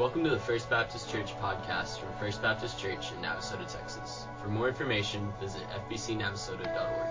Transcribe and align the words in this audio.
Welcome 0.00 0.24
to 0.24 0.30
the 0.30 0.38
First 0.38 0.70
Baptist 0.70 1.10
Church 1.10 1.34
podcast 1.42 1.98
from 1.98 2.08
First 2.18 2.40
Baptist 2.40 2.78
Church 2.80 3.12
in 3.12 3.18
Navasota, 3.18 3.70
Texas. 3.70 4.24
For 4.40 4.48
more 4.48 4.66
information, 4.66 5.30
visit 5.38 5.60
fbcnavasota.org. 5.90 7.06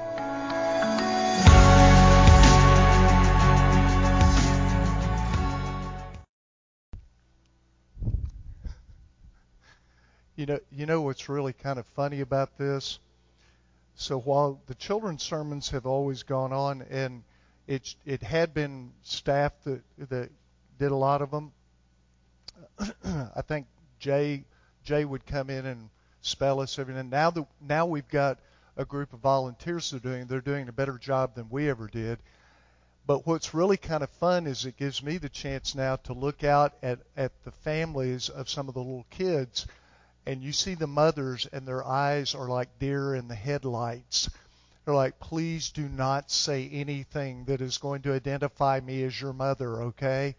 You 10.36 10.48
know, 10.48 10.60
you 10.72 10.88
know 10.88 11.02
what's 11.02 11.30
really 11.30 11.54
kind 11.54 11.78
of 11.78 11.86
funny 11.96 12.22
about 12.22 12.58
this? 12.58 12.98
So 13.94 14.20
while 14.20 14.60
the 14.66 14.74
children's 14.74 15.22
sermons 15.22 15.70
have 15.70 15.86
always 15.86 16.24
gone 16.24 16.52
on, 16.52 16.82
and 16.90 17.22
it 17.68 17.94
it 18.08 18.24
had 18.24 18.56
been 18.56 18.94
staff 19.04 19.54
that 19.66 19.84
that 20.10 20.32
did 20.80 20.92
a 20.92 20.96
lot 20.96 21.22
of 21.22 21.30
them. 21.30 21.52
I 23.36 23.42
think 23.42 23.68
Jay 24.00 24.44
Jay 24.84 25.06
would 25.06 25.26
come 25.26 25.50
in 25.50 25.66
and 25.66 25.90
spell 26.22 26.60
us 26.60 26.80
everything. 26.80 27.02
And 27.02 27.10
Now 27.10 27.30
that 27.32 27.46
now 27.62 27.86
we've 27.86 28.08
got 28.08 28.40
a 28.78 28.86
group 28.86 29.14
of 29.14 29.20
volunteers 29.20 29.92
that 29.92 29.98
are 29.98 30.10
doing 30.10 30.28
they're 30.28 30.42
doing 30.42 30.68
a 30.70 30.74
better 30.74 30.98
job 30.98 31.36
than 31.36 31.50
we 31.50 31.70
ever 31.70 31.88
did. 31.88 32.20
But 33.06 33.26
what's 33.26 33.54
really 33.54 33.78
kind 33.78 34.04
of 34.04 34.10
fun 34.12 34.46
is 34.46 34.66
it 34.66 34.78
gives 34.78 35.02
me 35.02 35.18
the 35.18 35.30
chance 35.30 35.74
now 35.74 35.96
to 35.98 36.14
look 36.14 36.44
out 36.44 36.74
at, 36.84 37.00
at 37.18 37.32
the 37.44 37.52
families 37.52 38.30
of 38.30 38.50
some 38.50 38.68
of 38.68 38.76
the 38.76 38.84
little 38.84 39.08
kids 39.10 39.66
and 40.26 40.44
you 40.44 40.52
see 40.52 40.76
the 40.76 40.86
mothers 40.86 41.48
and 41.52 41.68
their 41.68 41.84
eyes 41.84 42.36
are 42.36 42.48
like 42.48 42.78
deer 42.78 43.16
in 43.16 43.28
the 43.28 43.36
headlights. 43.36 44.30
They're 44.86 44.94
like, 44.94 45.20
please 45.20 45.72
do 45.72 45.90
not 45.90 46.30
say 46.30 46.70
anything 46.70 47.46
that 47.46 47.62
is 47.62 47.80
going 47.80 48.04
to 48.04 48.14
identify 48.14 48.80
me 48.80 49.04
as 49.04 49.20
your 49.20 49.34
mother, 49.34 49.82
okay? 49.84 50.36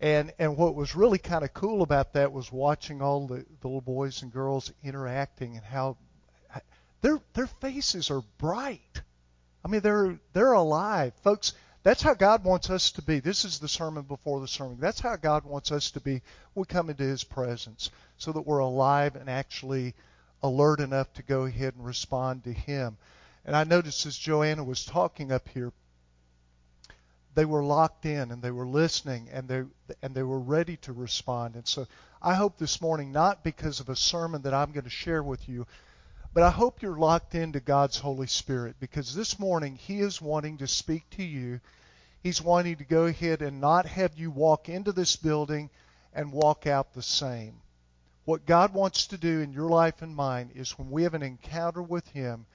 And 0.00 0.32
and 0.38 0.56
what 0.56 0.74
was 0.74 0.96
really 0.96 1.18
kind 1.18 1.44
of 1.44 1.52
cool 1.52 1.82
about 1.82 2.14
that 2.14 2.32
was 2.32 2.50
watching 2.50 3.02
all 3.02 3.26
the, 3.26 3.44
the 3.60 3.68
little 3.68 3.82
boys 3.82 4.22
and 4.22 4.32
girls 4.32 4.72
interacting 4.82 5.56
and 5.56 5.64
how 5.64 5.98
their 7.02 7.20
their 7.34 7.46
faces 7.46 8.10
are 8.10 8.22
bright. 8.38 9.02
I 9.62 9.68
mean 9.68 9.82
they're 9.82 10.18
they're 10.32 10.52
alive. 10.52 11.12
Folks, 11.22 11.52
that's 11.82 12.02
how 12.02 12.14
God 12.14 12.44
wants 12.44 12.70
us 12.70 12.92
to 12.92 13.02
be. 13.02 13.20
This 13.20 13.44
is 13.44 13.58
the 13.58 13.68
sermon 13.68 14.04
before 14.04 14.40
the 14.40 14.48
sermon. 14.48 14.78
That's 14.80 15.00
how 15.00 15.16
God 15.16 15.44
wants 15.44 15.70
us 15.70 15.90
to 15.92 16.00
be 16.00 16.22
we 16.54 16.64
come 16.64 16.88
into 16.88 17.04
His 17.04 17.24
presence, 17.24 17.90
so 18.16 18.32
that 18.32 18.46
we're 18.46 18.58
alive 18.58 19.16
and 19.16 19.28
actually 19.28 19.94
alert 20.42 20.80
enough 20.80 21.12
to 21.14 21.22
go 21.22 21.44
ahead 21.44 21.74
and 21.76 21.84
respond 21.84 22.44
to 22.44 22.52
Him. 22.52 22.96
And 23.44 23.56
I 23.56 23.64
noticed 23.64 24.06
as 24.06 24.16
Joanna 24.16 24.64
was 24.64 24.84
talking 24.84 25.32
up 25.32 25.48
here, 25.48 25.72
they 27.34 27.44
were 27.44 27.62
locked 27.62 28.06
in 28.06 28.30
and 28.30 28.42
they 28.42 28.50
were 28.50 28.66
listening 28.66 29.28
and 29.32 29.48
they 29.48 29.62
and 30.02 30.14
they 30.14 30.22
were 30.22 30.38
ready 30.38 30.76
to 30.78 30.92
respond. 30.92 31.54
And 31.54 31.66
so 31.66 31.86
I 32.20 32.34
hope 32.34 32.58
this 32.58 32.80
morning, 32.80 33.12
not 33.12 33.44
because 33.44 33.80
of 33.80 33.88
a 33.88 33.96
sermon 33.96 34.42
that 34.42 34.54
I'm 34.54 34.72
going 34.72 34.84
to 34.84 34.90
share 34.90 35.22
with 35.22 35.48
you, 35.48 35.66
but 36.32 36.42
I 36.42 36.50
hope 36.50 36.82
you're 36.82 36.98
locked 36.98 37.34
into 37.34 37.60
God's 37.60 37.98
Holy 37.98 38.26
Spirit 38.26 38.76
because 38.78 39.14
this 39.14 39.38
morning 39.38 39.76
He 39.76 40.00
is 40.00 40.20
wanting 40.20 40.58
to 40.58 40.66
speak 40.66 41.08
to 41.10 41.22
you. 41.22 41.60
He's 42.22 42.42
wanting 42.42 42.76
to 42.76 42.84
go 42.84 43.06
ahead 43.06 43.42
and 43.42 43.60
not 43.60 43.86
have 43.86 44.18
you 44.18 44.30
walk 44.30 44.68
into 44.68 44.92
this 44.92 45.16
building 45.16 45.70
and 46.12 46.32
walk 46.32 46.66
out 46.66 46.92
the 46.92 47.02
same. 47.02 47.60
What 48.24 48.46
God 48.46 48.74
wants 48.74 49.06
to 49.08 49.18
do 49.18 49.40
in 49.40 49.52
your 49.52 49.68
life 49.68 50.02
and 50.02 50.14
mine 50.14 50.50
is 50.54 50.78
when 50.78 50.90
we 50.90 51.04
have 51.04 51.14
an 51.14 51.22
encounter 51.22 51.82
with 51.82 52.06
Him, 52.08 52.46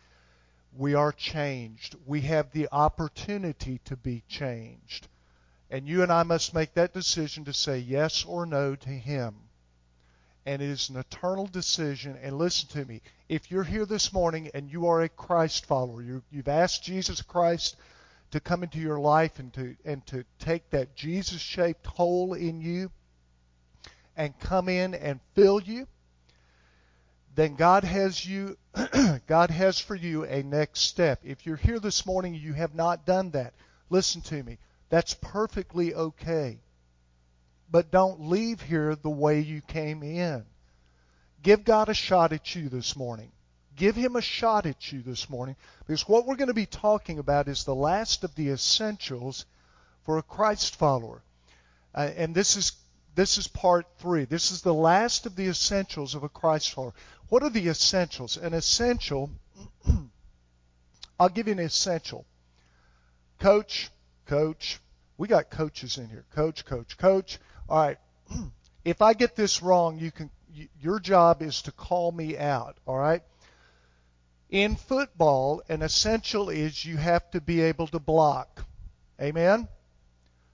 we 0.78 0.94
are 0.94 1.12
changed. 1.12 1.96
We 2.06 2.22
have 2.22 2.52
the 2.52 2.68
opportunity 2.72 3.80
to 3.86 3.96
be 3.96 4.24
changed. 4.28 5.08
And 5.70 5.88
you 5.88 6.04
and 6.04 6.12
I 6.12 6.24
must 6.24 6.54
make 6.54 6.74
that 6.76 6.94
decision 6.94 7.46
to 7.46 7.54
say 7.54 7.80
yes 7.80 8.26
or 8.26 8.46
no 8.46 8.76
to 8.76 8.90
Him 8.90 9.36
and 10.46 10.62
it 10.62 10.70
is 10.70 10.90
an 10.90 10.98
eternal 10.98 11.48
decision. 11.48 12.18
And 12.22 12.38
listen 12.38 12.70
to 12.70 12.86
me. 12.86 13.02
If 13.28 13.50
you're 13.50 13.64
here 13.64 13.86
this 13.86 14.14
morning 14.14 14.52
and 14.54 14.72
you 14.72 14.88
are 14.88 15.02
a 15.02 15.10
Christ 15.10 15.66
follower, 15.66 16.02
you 16.02 16.22
have 16.36 16.48
asked 16.48 16.84
Jesus 16.84 17.22
Christ 17.22 17.78
to 18.32 18.40
come 18.40 18.64
into 18.64 18.80
your 18.80 19.00
life 19.00 19.40
and 19.40 19.52
to 19.54 19.76
and 19.86 20.06
to 20.08 20.24
take 20.40 20.70
that 20.70 20.96
Jesus-shaped 20.96 21.86
hole 21.86 22.34
in 22.34 22.62
you 22.62 22.92
and 24.16 24.38
come 24.40 24.70
in 24.70 24.94
and 24.94 25.20
fill 25.34 25.62
you, 25.62 25.88
then 27.34 27.56
God 27.56 27.84
has 27.84 28.26
you 28.26 28.58
God 29.28 29.52
has 29.52 29.80
for 29.80 29.96
you 29.96 30.24
a 30.26 30.44
next 30.44 30.82
step. 30.82 31.22
If 31.24 31.46
you're 31.46 31.56
here 31.56 31.80
this 31.80 32.06
morning 32.06 32.36
you 32.36 32.54
have 32.54 32.76
not 32.76 33.06
done 33.06 33.32
that, 33.32 33.54
listen 33.90 34.22
to 34.24 34.44
me. 34.44 34.58
That's 34.90 35.14
perfectly 35.14 35.94
okay 35.94 36.60
but 37.70 37.92
don't 37.92 38.30
leave 38.30 38.62
here 38.62 38.96
the 38.96 39.10
way 39.10 39.40
you 39.40 39.62
came 39.62 40.04
in. 40.04 40.46
Give 41.42 41.64
God 41.64 41.90
a 41.90 41.94
shot 41.94 42.34
at 42.34 42.56
you 42.56 42.70
this 42.70 42.96
morning. 42.96 43.32
Give 43.76 43.96
Him 43.96 44.16
a 44.16 44.22
shot 44.22 44.66
at 44.66 44.92
you 44.92 45.02
this 45.02 45.30
morning 45.30 45.56
because 45.80 46.08
what 46.08 46.26
we're 46.26 46.38
going 46.38 46.48
to 46.48 46.54
be 46.54 46.66
talking 46.66 47.20
about 47.20 47.48
is 47.48 47.64
the 47.64 47.76
last 47.76 48.24
of 48.24 48.34
the 48.36 48.50
essentials 48.50 49.46
for 50.04 50.18
a 50.18 50.24
Christ 50.24 50.76
follower. 50.76 51.22
Uh, 51.94 52.10
and 52.16 52.34
this 52.34 52.56
is 52.56 52.72
this 53.16 53.38
is 53.38 53.48
part 53.48 53.88
three. 53.98 54.26
This 54.26 54.52
is 54.52 54.62
the 54.62 54.74
last 54.74 55.26
of 55.26 55.36
the 55.36 55.48
essentials 55.48 56.16
of 56.16 56.24
a 56.24 56.30
Christ 56.30 56.74
follower. 56.74 56.94
What 57.30 57.44
are 57.44 57.50
the 57.50 57.68
essentials? 57.70 58.38
An 58.38 58.54
essential, 58.54 59.32
I'll 61.20 61.30
give 61.30 61.48
you 61.48 61.54
an 61.54 61.60
essential. 61.60 62.26
Coach, 63.40 63.90
coach, 64.26 64.80
we 65.18 65.28
got 65.28 65.50
coaches 65.50 65.98
in 65.98 66.10
here. 66.10 66.26
Coach, 66.36 66.66
coach, 66.66 66.98
coach. 66.98 67.40
All 67.70 67.80
right. 67.80 67.98
If 68.86 69.02
I 69.02 69.14
get 69.14 69.36
this 69.36 69.64
wrong, 69.64 69.98
you 69.98 70.12
can 70.12 70.30
your 70.80 71.00
job 71.00 71.42
is 71.42 71.64
to 71.64 71.72
call 71.72 72.12
me 72.12 72.38
out, 72.38 72.78
all 72.86 72.98
right? 72.98 73.24
In 74.50 74.76
football, 74.76 75.64
an 75.68 75.82
essential 75.82 76.50
is 76.50 76.86
you 76.86 76.98
have 76.98 77.30
to 77.32 77.42
be 77.42 77.62
able 77.62 77.88
to 77.88 78.00
block. 78.00 78.64
Amen? 79.20 79.68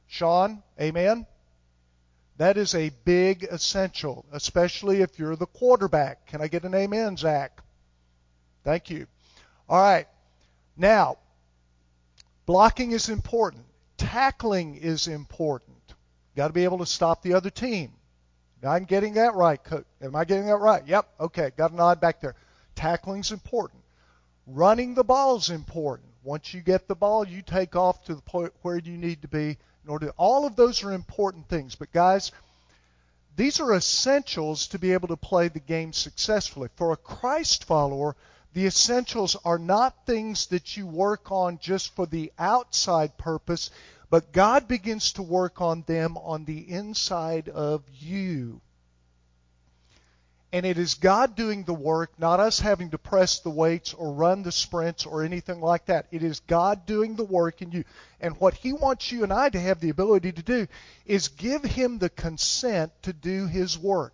Sean, 0.07 0.63
amen? 0.79 1.27
That 2.41 2.57
is 2.57 2.73
a 2.73 2.89
big 3.05 3.43
essential, 3.43 4.25
especially 4.31 5.03
if 5.03 5.19
you're 5.19 5.35
the 5.35 5.45
quarterback. 5.45 6.25
Can 6.25 6.41
I 6.41 6.47
get 6.47 6.63
an 6.63 6.73
amen, 6.73 7.15
Zach? 7.15 7.61
Thank 8.63 8.89
you. 8.89 9.05
All 9.69 9.79
right. 9.79 10.07
Now, 10.75 11.19
blocking 12.47 12.93
is 12.93 13.09
important. 13.09 13.63
Tackling 13.95 14.73
is 14.73 15.07
important. 15.07 15.77
Got 16.35 16.47
to 16.47 16.53
be 16.53 16.63
able 16.63 16.79
to 16.79 16.87
stop 16.87 17.21
the 17.21 17.35
other 17.35 17.51
team. 17.51 17.91
I'm 18.63 18.85
getting 18.85 19.13
that 19.13 19.35
right. 19.35 19.63
Coach. 19.63 19.85
Am 20.01 20.15
I 20.15 20.25
getting 20.25 20.47
that 20.47 20.57
right? 20.57 20.81
Yep. 20.87 21.09
Okay. 21.19 21.51
Got 21.55 21.73
a 21.73 21.75
nod 21.75 22.01
back 22.01 22.21
there. 22.21 22.33
Tackling's 22.73 23.31
important. 23.31 23.83
Running 24.47 24.95
the 24.95 25.03
ball's 25.03 25.51
important. 25.51 26.09
Once 26.23 26.55
you 26.55 26.61
get 26.61 26.87
the 26.87 26.95
ball, 26.95 27.23
you 27.23 27.43
take 27.43 27.75
off 27.75 28.03
to 28.05 28.15
the 28.15 28.21
point 28.23 28.51
where 28.63 28.79
you 28.79 28.97
need 28.97 29.21
to 29.21 29.27
be 29.27 29.59
in 29.83 29.89
order. 29.89 30.07
To, 30.07 30.13
all 30.17 30.45
of 30.45 30.55
those 30.55 30.83
are 30.83 30.91
important 30.91 31.47
things. 31.47 31.75
But 31.75 31.91
guys, 31.91 32.31
these 33.35 33.59
are 33.59 33.73
essentials 33.73 34.67
to 34.67 34.79
be 34.79 34.93
able 34.93 35.07
to 35.09 35.17
play 35.17 35.47
the 35.47 35.59
game 35.59 35.93
successfully. 35.93 36.69
For 36.75 36.91
a 36.91 36.97
Christ 36.97 37.63
follower, 37.63 38.15
the 38.53 38.65
essentials 38.65 39.37
are 39.45 39.59
not 39.59 40.05
things 40.05 40.47
that 40.47 40.75
you 40.75 40.85
work 40.85 41.31
on 41.31 41.59
just 41.59 41.95
for 41.95 42.05
the 42.05 42.31
outside 42.37 43.17
purpose, 43.17 43.69
but 44.09 44.33
God 44.33 44.67
begins 44.67 45.13
to 45.13 45.23
work 45.23 45.61
on 45.61 45.83
them 45.87 46.17
on 46.17 46.43
the 46.43 46.69
inside 46.69 47.47
of 47.47 47.83
you. 47.99 48.59
And 50.53 50.65
it 50.65 50.77
is 50.77 50.95
God 50.95 51.35
doing 51.35 51.63
the 51.63 51.73
work, 51.73 52.11
not 52.19 52.41
us 52.41 52.59
having 52.59 52.89
to 52.89 52.97
press 52.97 53.39
the 53.39 53.49
weights 53.49 53.93
or 53.93 54.11
run 54.11 54.43
the 54.43 54.51
sprints 54.51 55.05
or 55.05 55.23
anything 55.23 55.61
like 55.61 55.85
that. 55.85 56.07
It 56.11 56.23
is 56.23 56.41
God 56.41 56.85
doing 56.85 57.15
the 57.15 57.23
work 57.23 57.61
in 57.61 57.71
you. 57.71 57.85
And 58.19 58.35
what 58.37 58.55
He 58.55 58.73
wants 58.73 59.11
you 59.11 59.23
and 59.23 59.31
I 59.31 59.49
to 59.49 59.59
have 59.59 59.79
the 59.79 59.89
ability 59.89 60.33
to 60.33 60.43
do 60.43 60.67
is 61.05 61.29
give 61.29 61.63
Him 61.63 61.99
the 61.99 62.09
consent 62.09 62.91
to 63.03 63.13
do 63.13 63.47
His 63.47 63.77
work. 63.77 64.13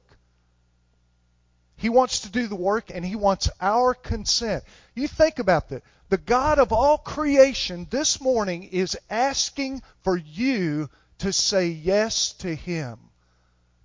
He 1.75 1.89
wants 1.89 2.21
to 2.21 2.29
do 2.29 2.47
the 2.47 2.55
work 2.55 2.91
and 2.93 3.03
He 3.03 3.15
wants 3.15 3.49
our 3.59 3.95
consent. 3.95 4.63
You 4.93 5.07
think 5.07 5.39
about 5.39 5.69
that 5.69 5.83
the 6.09 6.17
God 6.17 6.59
of 6.59 6.71
all 6.71 6.97
creation 6.97 7.87
this 7.89 8.21
morning 8.21 8.63
is 8.63 8.97
asking 9.09 9.81
for 10.03 10.15
you 10.15 10.89
to 11.19 11.33
say 11.33 11.67
yes 11.67 12.33
to 12.33 12.55
Him. 12.55 12.99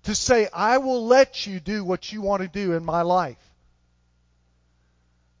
To 0.03 0.15
say, 0.15 0.47
I 0.53 0.79
will 0.79 1.05
let 1.05 1.47
you 1.47 1.59
do 1.59 1.83
what 1.83 2.11
you 2.11 2.21
want 2.21 2.41
to 2.41 2.47
do 2.47 2.73
in 2.73 2.83
my 2.83 3.03
life. 3.03 3.37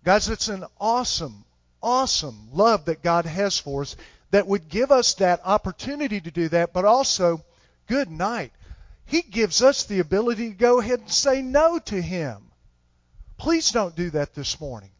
Guys, 0.03 0.29
it's 0.29 0.47
an 0.47 0.65
awesome, 0.79 1.45
awesome 1.81 2.49
love 2.53 2.85
that 2.85 3.03
God 3.03 3.25
has 3.25 3.59
for 3.59 3.81
us 3.81 3.95
that 4.31 4.47
would 4.47 4.67
give 4.67 4.91
us 4.91 5.15
that 5.15 5.41
opportunity 5.45 6.19
to 6.19 6.31
do 6.31 6.49
that, 6.49 6.73
but 6.73 6.85
also, 6.85 7.43
good 7.87 8.09
night. 8.09 8.51
He 9.05 9.21
gives 9.21 9.61
us 9.61 9.83
the 9.83 9.99
ability 9.99 10.49
to 10.49 10.55
go 10.55 10.79
ahead 10.79 10.99
and 10.99 11.11
say 11.11 11.41
no 11.41 11.77
to 11.79 12.01
Him. 12.01 12.37
Please 13.37 13.71
don't 13.71 13.95
do 13.95 14.09
that 14.11 14.33
this 14.33 14.59
morning. 14.59 14.91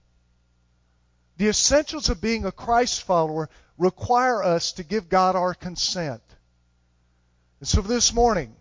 The 1.38 1.48
essentials 1.48 2.10
of 2.10 2.22
being 2.22 2.46
a 2.46 2.52
Christ 2.52 3.04
follower 3.04 3.50
require 3.78 4.44
us 4.44 4.74
to 4.74 4.84
give 4.84 5.10
God 5.10 5.36
our 5.36 5.54
consent. 5.54 6.22
And 7.60 7.68
so 7.68 7.82
this 7.82 8.14
morning, 8.14 8.56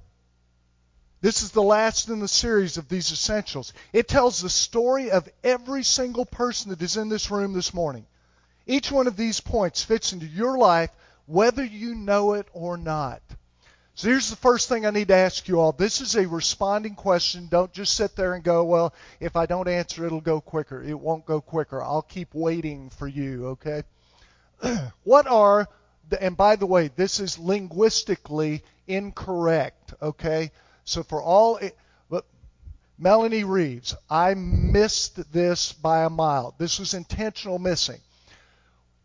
This 1.22 1.44
is 1.44 1.52
the 1.52 1.62
last 1.62 2.08
in 2.08 2.18
the 2.18 2.26
series 2.26 2.76
of 2.76 2.88
these 2.88 3.12
essentials. 3.12 3.72
It 3.92 4.08
tells 4.08 4.42
the 4.42 4.50
story 4.50 5.12
of 5.12 5.28
every 5.44 5.84
single 5.84 6.26
person 6.26 6.70
that 6.70 6.82
is 6.82 6.96
in 6.96 7.08
this 7.08 7.30
room 7.30 7.52
this 7.52 7.72
morning. 7.72 8.06
Each 8.66 8.90
one 8.90 9.06
of 9.06 9.16
these 9.16 9.38
points 9.38 9.84
fits 9.84 10.12
into 10.12 10.26
your 10.26 10.58
life 10.58 10.90
whether 11.26 11.64
you 11.64 11.94
know 11.94 12.32
it 12.32 12.48
or 12.52 12.76
not. 12.76 13.22
So 13.94 14.08
here's 14.08 14.30
the 14.30 14.36
first 14.36 14.68
thing 14.68 14.84
I 14.84 14.90
need 14.90 15.08
to 15.08 15.14
ask 15.14 15.46
you 15.46 15.60
all. 15.60 15.70
This 15.70 16.00
is 16.00 16.16
a 16.16 16.26
responding 16.26 16.96
question. 16.96 17.46
Don't 17.48 17.72
just 17.72 17.94
sit 17.94 18.16
there 18.16 18.34
and 18.34 18.42
go, 18.42 18.64
well, 18.64 18.92
if 19.20 19.36
I 19.36 19.46
don't 19.46 19.68
answer, 19.68 20.04
it'll 20.04 20.20
go 20.20 20.40
quicker. 20.40 20.82
It 20.82 20.98
won't 20.98 21.24
go 21.24 21.40
quicker. 21.40 21.80
I'll 21.80 22.02
keep 22.02 22.34
waiting 22.34 22.90
for 22.90 23.06
you, 23.06 23.46
okay? 23.48 23.84
what 25.04 25.28
are, 25.28 25.68
the, 26.08 26.20
and 26.20 26.36
by 26.36 26.56
the 26.56 26.66
way, 26.66 26.88
this 26.88 27.20
is 27.20 27.38
linguistically 27.38 28.64
incorrect, 28.88 29.94
okay? 30.02 30.50
So 30.84 31.02
for 31.02 31.22
all, 31.22 31.58
look, 32.10 32.26
Melanie 32.98 33.44
Reeves, 33.44 33.94
I 34.10 34.34
missed 34.34 35.32
this 35.32 35.72
by 35.72 36.04
a 36.04 36.10
mile. 36.10 36.54
This 36.58 36.78
was 36.78 36.94
intentional 36.94 37.58
missing. 37.58 38.00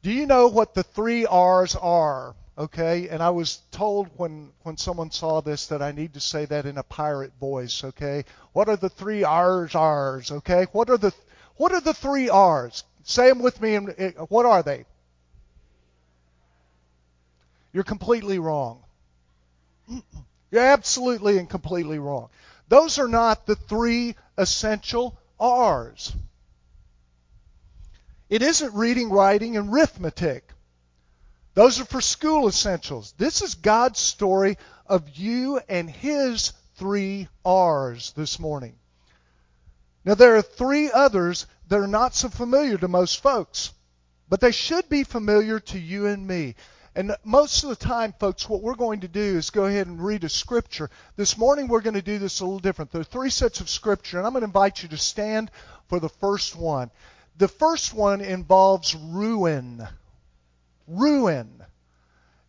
Do 0.01 0.11
you 0.11 0.25
know 0.25 0.47
what 0.47 0.73
the 0.73 0.83
three 0.83 1.25
R's 1.25 1.75
are? 1.75 2.35
Okay, 2.57 3.07
and 3.09 3.21
I 3.21 3.29
was 3.29 3.59
told 3.71 4.09
when 4.17 4.51
when 4.63 4.77
someone 4.77 5.11
saw 5.11 5.41
this 5.41 5.67
that 5.67 5.83
I 5.83 5.91
need 5.91 6.15
to 6.15 6.19
say 6.19 6.45
that 6.45 6.65
in 6.65 6.79
a 6.79 6.83
pirate 6.83 7.33
voice. 7.39 7.83
Okay, 7.83 8.25
what 8.53 8.67
are 8.67 8.77
the 8.77 8.89
three 8.89 9.23
R's? 9.23 9.75
R's. 9.75 10.31
Okay, 10.31 10.65
what 10.71 10.89
are 10.89 10.97
the 10.97 11.13
what 11.57 11.71
are 11.71 11.81
the 11.81 11.93
three 11.93 12.29
R's? 12.29 12.83
Say 13.03 13.29
them 13.29 13.39
with 13.39 13.61
me. 13.61 13.75
And 13.75 13.93
eh, 13.97 14.11
what 14.29 14.47
are 14.47 14.63
they? 14.63 14.85
You're 17.73 17.83
completely 17.83 18.39
wrong. 18.39 18.83
You're 20.51 20.63
absolutely 20.63 21.37
and 21.37 21.49
completely 21.49 21.99
wrong. 21.99 22.29
Those 22.69 22.99
are 22.99 23.07
not 23.07 23.45
the 23.45 23.55
three 23.55 24.15
essential 24.37 25.17
R's. 25.39 26.13
It 28.29 28.41
isn't 28.41 28.73
reading, 28.73 29.09
writing, 29.09 29.55
and 29.57 29.69
arithmetic. 29.69 30.51
Those 31.53 31.79
are 31.79 31.85
for 31.85 32.01
school 32.01 32.47
essentials. 32.47 33.13
This 33.17 33.41
is 33.41 33.55
God's 33.55 33.99
story 33.99 34.57
of 34.85 35.09
you 35.17 35.59
and 35.69 35.89
His 35.89 36.53
three 36.75 37.27
R's 37.45 38.11
this 38.13 38.37
morning. 38.39 38.75
Now, 40.05 40.13
there 40.13 40.35
are 40.35 40.41
three 40.41 40.91
others 40.91 41.47
that 41.67 41.79
are 41.79 41.87
not 41.87 42.15
so 42.15 42.29
familiar 42.29 42.77
to 42.77 42.87
most 42.87 43.21
folks, 43.21 43.71
but 44.29 44.39
they 44.39 44.51
should 44.51 44.87
be 44.87 45.03
familiar 45.03 45.59
to 45.59 45.79
you 45.79 46.05
and 46.05 46.25
me. 46.25 46.55
And 46.97 47.15
most 47.23 47.63
of 47.63 47.69
the 47.69 47.75
time, 47.75 48.15
folks, 48.19 48.49
what 48.49 48.63
we're 48.63 48.73
going 48.73 49.01
to 49.01 49.07
do 49.07 49.21
is 49.21 49.51
go 49.51 49.65
ahead 49.65 49.85
and 49.85 50.03
read 50.03 50.23
a 50.23 50.29
scripture. 50.29 50.89
This 51.15 51.37
morning, 51.37 51.67
we're 51.67 51.81
going 51.81 51.93
to 51.93 52.01
do 52.01 52.17
this 52.17 52.39
a 52.39 52.43
little 52.43 52.57
different. 52.57 52.91
There 52.91 53.01
are 53.01 53.05
three 53.05 53.29
sets 53.29 53.61
of 53.61 53.69
scripture, 53.69 54.17
and 54.17 54.25
I'm 54.25 54.33
going 54.33 54.41
to 54.41 54.47
invite 54.47 54.81
you 54.81 54.89
to 54.89 54.97
stand 54.97 55.51
for 55.89 55.99
the 55.99 56.09
first 56.09 56.55
one. 56.55 56.89
The 57.37 57.47
first 57.47 57.93
one 57.93 58.19
involves 58.21 58.95
ruin 58.95 59.87
ruin. 60.87 61.63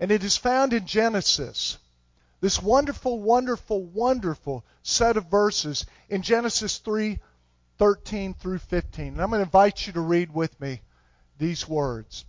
And 0.01 0.11
it 0.11 0.25
is 0.25 0.39
found 0.39 0.73
in 0.73 0.87
Genesis. 0.87 1.77
This 2.41 2.63
wonderful, 2.63 3.21
wonderful, 3.21 3.83
wonderful 3.83 4.65
set 4.83 5.17
of 5.17 5.27
verses 5.27 5.85
in 6.09 6.23
Genesis 6.23 6.79
3 6.79 7.19
13 7.79 8.33
through 8.33 8.59
15. 8.59 9.09
And 9.09 9.21
I'm 9.21 9.29
going 9.29 9.41
to 9.41 9.45
invite 9.45 9.87
you 9.87 9.93
to 9.93 10.01
read 10.01 10.33
with 10.33 10.59
me 10.59 10.81
these 11.37 11.69
words. 11.69 12.25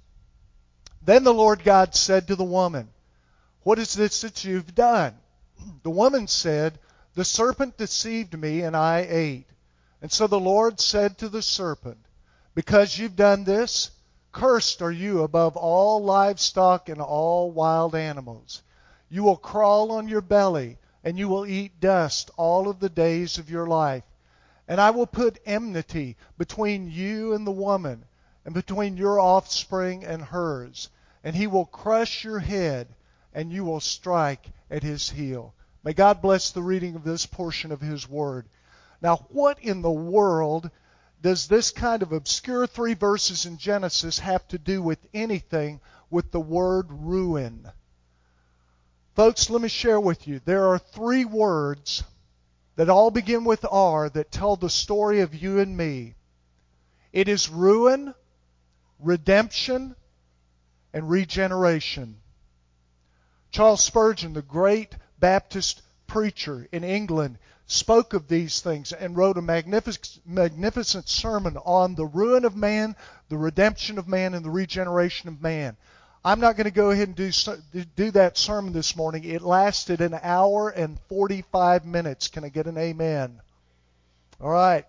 Then 1.02 1.24
the 1.24 1.34
Lord 1.34 1.64
God 1.64 1.96
said 1.96 2.28
to 2.28 2.36
the 2.36 2.44
woman, 2.44 2.90
What 3.64 3.80
is 3.80 3.94
this 3.94 4.22
that 4.22 4.44
you've 4.44 4.76
done? 4.76 5.16
The 5.84 5.90
woman 5.90 6.28
said, 6.28 6.80
The 7.16 7.26
serpent 7.26 7.78
deceived 7.78 8.38
me, 8.38 8.62
and 8.62 8.76
I 8.76 9.08
ate. 9.10 9.48
And 10.02 10.12
so 10.12 10.28
the 10.28 10.40
Lord 10.40 10.80
said 10.80 11.18
to 11.18 11.30
the 11.30 11.42
serpent, 11.42 12.00
Because 12.56 12.98
you've 12.98 13.16
done 13.16 13.44
this, 13.44 13.92
Cursed 14.32 14.82
are 14.82 14.92
you 14.92 15.24
above 15.24 15.58
all 15.58 16.04
livestock 16.04 16.88
and 16.88 17.02
all 17.02 17.52
wild 17.52 17.96
animals. 17.96 18.62
You 19.10 19.24
will 19.24 19.38
crawl 19.38 19.92
on 19.92 20.08
your 20.08 20.22
belly, 20.22 20.78
and 21.04 21.18
you 21.18 21.28
will 21.28 21.46
eat 21.46 21.80
dust 21.80 22.30
all 22.38 22.70
of 22.70 22.80
the 22.80 22.90
days 22.90 23.38
of 23.38 23.50
your 23.50 23.66
life. 23.66 24.04
And 24.68 24.80
I 24.80 24.92
will 24.92 25.08
put 25.08 25.40
enmity 25.46 26.16
between 26.38 26.92
you 26.92 27.34
and 27.34 27.48
the 27.48 27.52
woman, 27.52 28.06
and 28.46 28.54
between 28.54 28.98
your 28.98 29.20
offspring 29.20 30.04
and 30.04 30.22
hers. 30.22 30.90
And 31.24 31.36
he 31.36 31.48
will 31.48 31.66
crush 31.66 32.24
your 32.24 32.40
head, 32.40 32.88
and 33.34 33.52
you 33.52 33.64
will 33.66 33.80
strike 33.80 34.48
at 34.72 34.84
his 34.84 35.10
heel. 35.10 35.54
May 35.84 35.94
God 35.94 36.22
bless 36.22 36.52
the 36.52 36.62
reading 36.62 36.96
of 36.96 37.04
this 37.04 37.26
portion 37.26 37.72
of 37.72 37.82
his 37.82 38.08
word. 38.10 38.48
Now, 39.02 39.28
what 39.30 39.60
in 39.60 39.82
the 39.82 39.92
world 39.92 40.70
does 41.22 41.48
this 41.48 41.72
kind 41.72 42.02
of 42.02 42.12
obscure 42.12 42.68
three 42.68 42.94
verses 42.94 43.46
in 43.46 43.58
Genesis 43.58 44.20
have 44.20 44.48
to 44.50 44.58
do 44.58 44.82
with 44.82 45.00
anything 45.14 45.82
with 46.10 46.32
the 46.32 46.40
word 46.40 46.88
ruin? 46.90 47.70
Folks, 49.16 49.50
let 49.50 49.62
me 49.62 49.68
share 49.68 50.00
with 50.00 50.28
you. 50.28 50.40
There 50.46 50.68
are 50.68 50.80
three 50.80 51.26
words 51.26 52.04
that 52.76 52.90
all 52.90 53.12
begin 53.12 53.44
with 53.44 53.66
R 53.70 54.10
that 54.10 54.32
tell 54.32 54.56
the 54.56 54.70
story 54.70 55.20
of 55.20 55.36
you 55.36 55.60
and 55.60 55.76
me. 55.76 56.16
It 57.12 57.28
is 57.28 57.50
ruin, 57.50 58.14
redemption, 59.00 59.96
and 60.94 61.10
regeneration. 61.10 62.18
Charles 63.52 63.84
Spurgeon, 63.84 64.34
the 64.34 64.42
great 64.42 64.96
Baptist 65.20 65.82
preacher 66.08 66.68
in 66.72 66.84
England, 66.84 67.38
spoke 67.68 68.14
of 68.14 68.28
these 68.28 68.62
things 68.62 68.92
and 68.92 69.16
wrote 69.16 69.38
a 69.38 69.42
magnificent, 69.42 70.20
magnificent 70.26 71.08
sermon 71.08 71.56
on 71.58 71.96
the 71.96 72.06
ruin 72.06 72.46
of 72.46 72.56
man, 72.56 72.96
the 73.30 73.38
redemption 73.38 73.98
of 73.98 74.08
man, 74.08 74.34
and 74.34 74.44
the 74.44 74.50
regeneration 74.50 75.30
of 75.30 75.42
man. 75.42 75.78
I'm 76.26 76.40
not 76.40 76.58
going 76.58 76.66
to 76.66 76.72
go 76.72 76.92
ahead 76.92 77.08
and 77.08 77.16
do, 77.16 77.86
do 77.96 78.12
that 78.12 78.38
sermon 78.38 78.74
this 78.74 78.96
morning. 78.96 79.24
It 79.24 79.42
lasted 79.42 80.02
an 80.02 80.20
hour 80.22 80.70
and 80.70 81.00
45 81.08 81.86
minutes. 81.86 82.28
Can 82.28 82.44
I 82.44 82.50
get 82.50 82.68
an 82.68 82.78
amen? 82.78 83.40
All 84.42 84.50
right. 84.50 84.86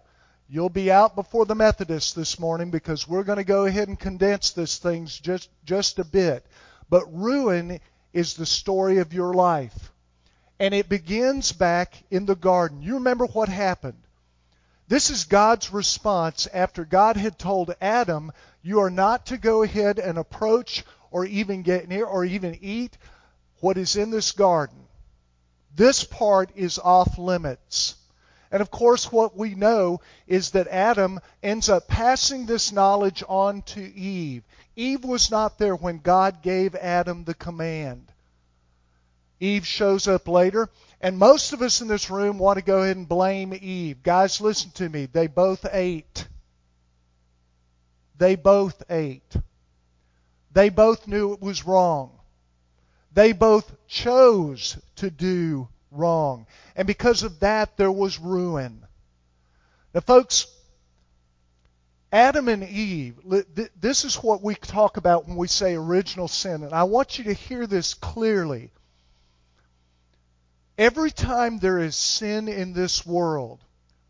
You'll 0.52 0.68
be 0.68 0.90
out 0.90 1.14
before 1.14 1.46
the 1.46 1.54
Methodists 1.54 2.12
this 2.12 2.40
morning 2.40 2.72
because 2.72 3.06
we're 3.06 3.22
going 3.22 3.38
to 3.38 3.44
go 3.44 3.66
ahead 3.66 3.86
and 3.86 3.96
condense 3.96 4.50
this 4.50 4.78
thing 4.78 5.06
just, 5.06 5.48
just 5.64 6.00
a 6.00 6.04
bit. 6.04 6.44
But 6.88 7.04
ruin 7.14 7.78
is 8.12 8.34
the 8.34 8.46
story 8.46 8.98
of 8.98 9.12
your 9.12 9.32
life. 9.32 9.92
And 10.58 10.74
it 10.74 10.88
begins 10.88 11.52
back 11.52 12.02
in 12.10 12.26
the 12.26 12.34
garden. 12.34 12.82
You 12.82 12.94
remember 12.94 13.26
what 13.26 13.48
happened. 13.48 14.02
This 14.88 15.08
is 15.08 15.24
God's 15.26 15.72
response 15.72 16.48
after 16.52 16.84
God 16.84 17.16
had 17.16 17.38
told 17.38 17.72
Adam, 17.80 18.32
You 18.60 18.80
are 18.80 18.90
not 18.90 19.26
to 19.26 19.38
go 19.38 19.62
ahead 19.62 20.00
and 20.00 20.18
approach 20.18 20.84
or 21.12 21.24
even 21.26 21.62
get 21.62 21.88
near 21.88 22.04
or 22.04 22.24
even 22.24 22.58
eat 22.60 22.98
what 23.60 23.78
is 23.78 23.94
in 23.94 24.10
this 24.10 24.32
garden. 24.32 24.88
This 25.76 26.02
part 26.02 26.50
is 26.56 26.80
off 26.80 27.18
limits. 27.18 27.94
And 28.50 28.60
of 28.60 28.70
course, 28.70 29.12
what 29.12 29.36
we 29.36 29.54
know 29.54 30.00
is 30.26 30.50
that 30.50 30.66
Adam 30.68 31.20
ends 31.42 31.68
up 31.68 31.86
passing 31.86 32.46
this 32.46 32.72
knowledge 32.72 33.22
on 33.28 33.62
to 33.62 33.80
Eve. 33.80 34.42
Eve 34.74 35.04
was 35.04 35.30
not 35.30 35.58
there 35.58 35.76
when 35.76 35.98
God 35.98 36.42
gave 36.42 36.74
Adam 36.74 37.24
the 37.24 37.34
command. 37.34 38.10
Eve 39.38 39.66
shows 39.66 40.08
up 40.08 40.26
later. 40.28 40.68
And 41.00 41.18
most 41.18 41.52
of 41.52 41.62
us 41.62 41.80
in 41.80 41.88
this 41.88 42.10
room 42.10 42.38
want 42.38 42.58
to 42.58 42.64
go 42.64 42.82
ahead 42.82 42.96
and 42.96 43.08
blame 43.08 43.54
Eve. 43.54 44.02
Guys, 44.02 44.40
listen 44.40 44.70
to 44.72 44.88
me. 44.88 45.06
They 45.06 45.28
both 45.28 45.64
ate. 45.72 46.26
They 48.18 48.36
both 48.36 48.82
ate. 48.90 49.36
They 50.52 50.68
both 50.68 51.06
knew 51.06 51.32
it 51.32 51.40
was 51.40 51.64
wrong. 51.64 52.10
They 53.14 53.32
both 53.32 53.72
chose 53.88 54.76
to 54.96 55.10
do 55.10 55.68
wrong. 55.90 56.46
And 56.76 56.86
because 56.86 57.22
of 57.22 57.40
that, 57.40 57.76
there 57.76 57.92
was 57.92 58.18
ruin. 58.18 58.86
Now, 59.94 60.00
folks, 60.00 60.46
Adam 62.12 62.48
and 62.48 62.64
Eve, 62.64 63.16
this 63.80 64.04
is 64.04 64.16
what 64.16 64.42
we 64.42 64.54
talk 64.54 64.96
about 64.96 65.28
when 65.28 65.36
we 65.36 65.46
say 65.46 65.74
original 65.74 66.28
sin. 66.28 66.64
And 66.64 66.72
I 66.72 66.84
want 66.84 67.18
you 67.18 67.24
to 67.24 67.32
hear 67.32 67.66
this 67.66 67.94
clearly. 67.94 68.70
Every 70.76 71.10
time 71.10 71.58
there 71.58 71.78
is 71.78 71.94
sin 71.94 72.48
in 72.48 72.72
this 72.72 73.04
world, 73.04 73.60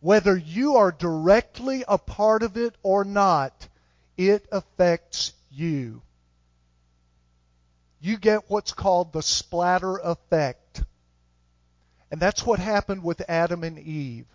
whether 0.00 0.36
you 0.36 0.76
are 0.76 0.92
directly 0.92 1.84
a 1.88 1.98
part 1.98 2.42
of 2.42 2.56
it 2.56 2.74
or 2.82 3.04
not, 3.04 3.68
it 4.16 4.46
affects 4.52 5.32
you. 5.50 6.00
You 8.00 8.16
get 8.16 8.48
what's 8.48 8.72
called 8.72 9.12
the 9.12 9.22
splatter 9.22 9.98
effect. 9.98 10.69
And 12.10 12.20
that's 12.20 12.44
what 12.44 12.58
happened 12.58 13.04
with 13.04 13.22
Adam 13.28 13.62
and 13.62 13.78
Eve. 13.78 14.26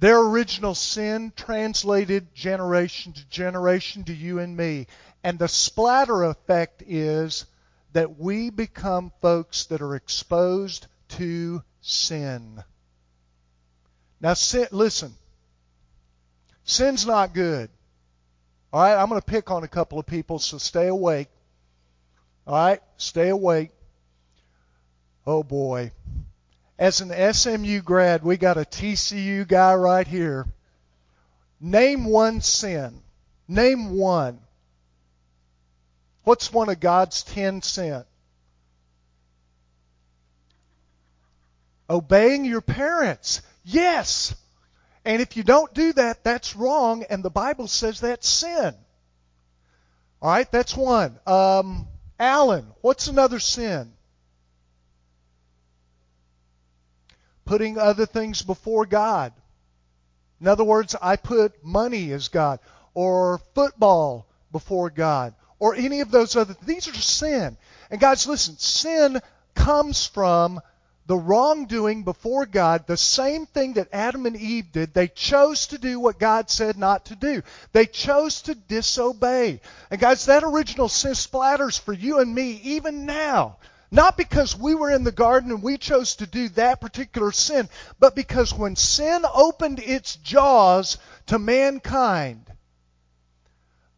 Their 0.00 0.20
original 0.20 0.74
sin 0.74 1.32
translated 1.36 2.34
generation 2.34 3.12
to 3.12 3.28
generation 3.28 4.04
to 4.04 4.14
you 4.14 4.38
and 4.38 4.56
me. 4.56 4.86
And 5.22 5.38
the 5.38 5.48
splatter 5.48 6.24
effect 6.24 6.82
is 6.86 7.46
that 7.92 8.18
we 8.18 8.50
become 8.50 9.12
folks 9.22 9.66
that 9.66 9.80
are 9.80 9.94
exposed 9.94 10.86
to 11.10 11.62
sin. 11.80 12.62
Now, 14.20 14.34
sin, 14.34 14.66
listen. 14.72 15.14
Sin's 16.64 17.06
not 17.06 17.34
good. 17.34 17.70
All 18.72 18.82
right, 18.82 19.00
I'm 19.00 19.08
going 19.08 19.20
to 19.20 19.24
pick 19.24 19.50
on 19.50 19.62
a 19.62 19.68
couple 19.68 19.98
of 19.98 20.06
people, 20.06 20.38
so 20.38 20.58
stay 20.58 20.88
awake. 20.88 21.28
All 22.46 22.54
right, 22.54 22.80
stay 22.96 23.28
awake. 23.28 23.70
Oh 25.26 25.42
boy. 25.42 25.92
As 26.78 27.00
an 27.00 27.34
SMU 27.34 27.80
grad, 27.82 28.24
we 28.24 28.36
got 28.36 28.56
a 28.56 28.62
TCU 28.62 29.46
guy 29.46 29.74
right 29.74 30.06
here. 30.06 30.46
Name 31.60 32.04
one 32.04 32.40
sin. 32.40 33.00
Name 33.48 33.96
one. 33.96 34.40
What's 36.24 36.52
one 36.52 36.68
of 36.68 36.80
God's 36.80 37.22
ten 37.22 37.62
sin? 37.62 38.04
Obeying 41.88 42.44
your 42.44 42.62
parents. 42.62 43.42
Yes. 43.64 44.34
And 45.04 45.20
if 45.20 45.36
you 45.36 45.42
don't 45.42 45.72
do 45.74 45.92
that, 45.92 46.24
that's 46.24 46.56
wrong, 46.56 47.04
and 47.10 47.22
the 47.22 47.30
Bible 47.30 47.68
says 47.68 48.00
that's 48.00 48.28
sin. 48.28 48.74
All 50.22 50.30
right, 50.30 50.50
that's 50.50 50.74
one. 50.74 51.18
Um, 51.26 51.86
Alan, 52.18 52.66
what's 52.80 53.08
another 53.08 53.38
sin? 53.38 53.92
Putting 57.44 57.78
other 57.78 58.06
things 58.06 58.42
before 58.42 58.86
God. 58.86 59.32
In 60.40 60.48
other 60.48 60.64
words, 60.64 60.94
I 61.00 61.16
put 61.16 61.64
money 61.64 62.12
as 62.12 62.28
God, 62.28 62.58
or 62.92 63.40
football 63.54 64.26
before 64.52 64.90
God, 64.90 65.34
or 65.58 65.74
any 65.74 66.00
of 66.00 66.10
those 66.10 66.36
other. 66.36 66.56
These 66.66 66.88
are 66.88 66.94
sin. 66.94 67.56
And 67.90 68.00
guys, 68.00 68.26
listen, 68.26 68.56
sin 68.58 69.20
comes 69.54 70.06
from 70.06 70.60
the 71.06 71.16
wrongdoing 71.16 72.02
before 72.02 72.46
God, 72.46 72.86
the 72.86 72.96
same 72.96 73.44
thing 73.46 73.74
that 73.74 73.88
Adam 73.92 74.24
and 74.24 74.36
Eve 74.36 74.72
did, 74.72 74.94
they 74.94 75.08
chose 75.08 75.66
to 75.68 75.78
do 75.78 76.00
what 76.00 76.18
God 76.18 76.48
said 76.48 76.78
not 76.78 77.06
to 77.06 77.16
do. 77.16 77.42
They 77.72 77.84
chose 77.84 78.42
to 78.42 78.54
disobey. 78.54 79.60
And 79.90 80.00
guys, 80.00 80.26
that 80.26 80.44
original 80.44 80.88
sin 80.88 81.12
splatters 81.12 81.78
for 81.78 81.92
you 81.92 82.20
and 82.20 82.34
me 82.34 82.60
even 82.64 83.04
now. 83.04 83.58
Not 83.94 84.16
because 84.16 84.58
we 84.58 84.74
were 84.74 84.90
in 84.90 85.04
the 85.04 85.12
garden 85.12 85.52
and 85.52 85.62
we 85.62 85.78
chose 85.78 86.16
to 86.16 86.26
do 86.26 86.48
that 86.50 86.80
particular 86.80 87.30
sin, 87.30 87.68
but 88.00 88.16
because 88.16 88.52
when 88.52 88.74
sin 88.74 89.24
opened 89.32 89.78
its 89.78 90.16
jaws 90.16 90.98
to 91.26 91.38
mankind, 91.38 92.44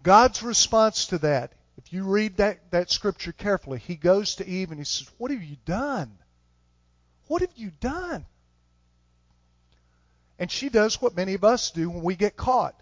God's 0.02 0.42
response 0.42 1.06
to 1.06 1.18
that, 1.20 1.54
if 1.78 1.94
you 1.94 2.04
read 2.04 2.36
that, 2.36 2.70
that 2.72 2.90
scripture 2.90 3.32
carefully, 3.32 3.78
he 3.78 3.96
goes 3.96 4.34
to 4.34 4.46
Eve 4.46 4.70
and 4.70 4.78
he 4.78 4.84
says, 4.84 5.08
What 5.16 5.30
have 5.30 5.42
you 5.42 5.56
done? 5.64 6.18
What 7.28 7.40
have 7.40 7.56
you 7.56 7.72
done? 7.80 8.26
And 10.38 10.50
she 10.50 10.68
does 10.68 11.00
what 11.00 11.16
many 11.16 11.32
of 11.32 11.42
us 11.42 11.70
do 11.70 11.88
when 11.88 12.02
we 12.02 12.16
get 12.16 12.36
caught. 12.36 12.78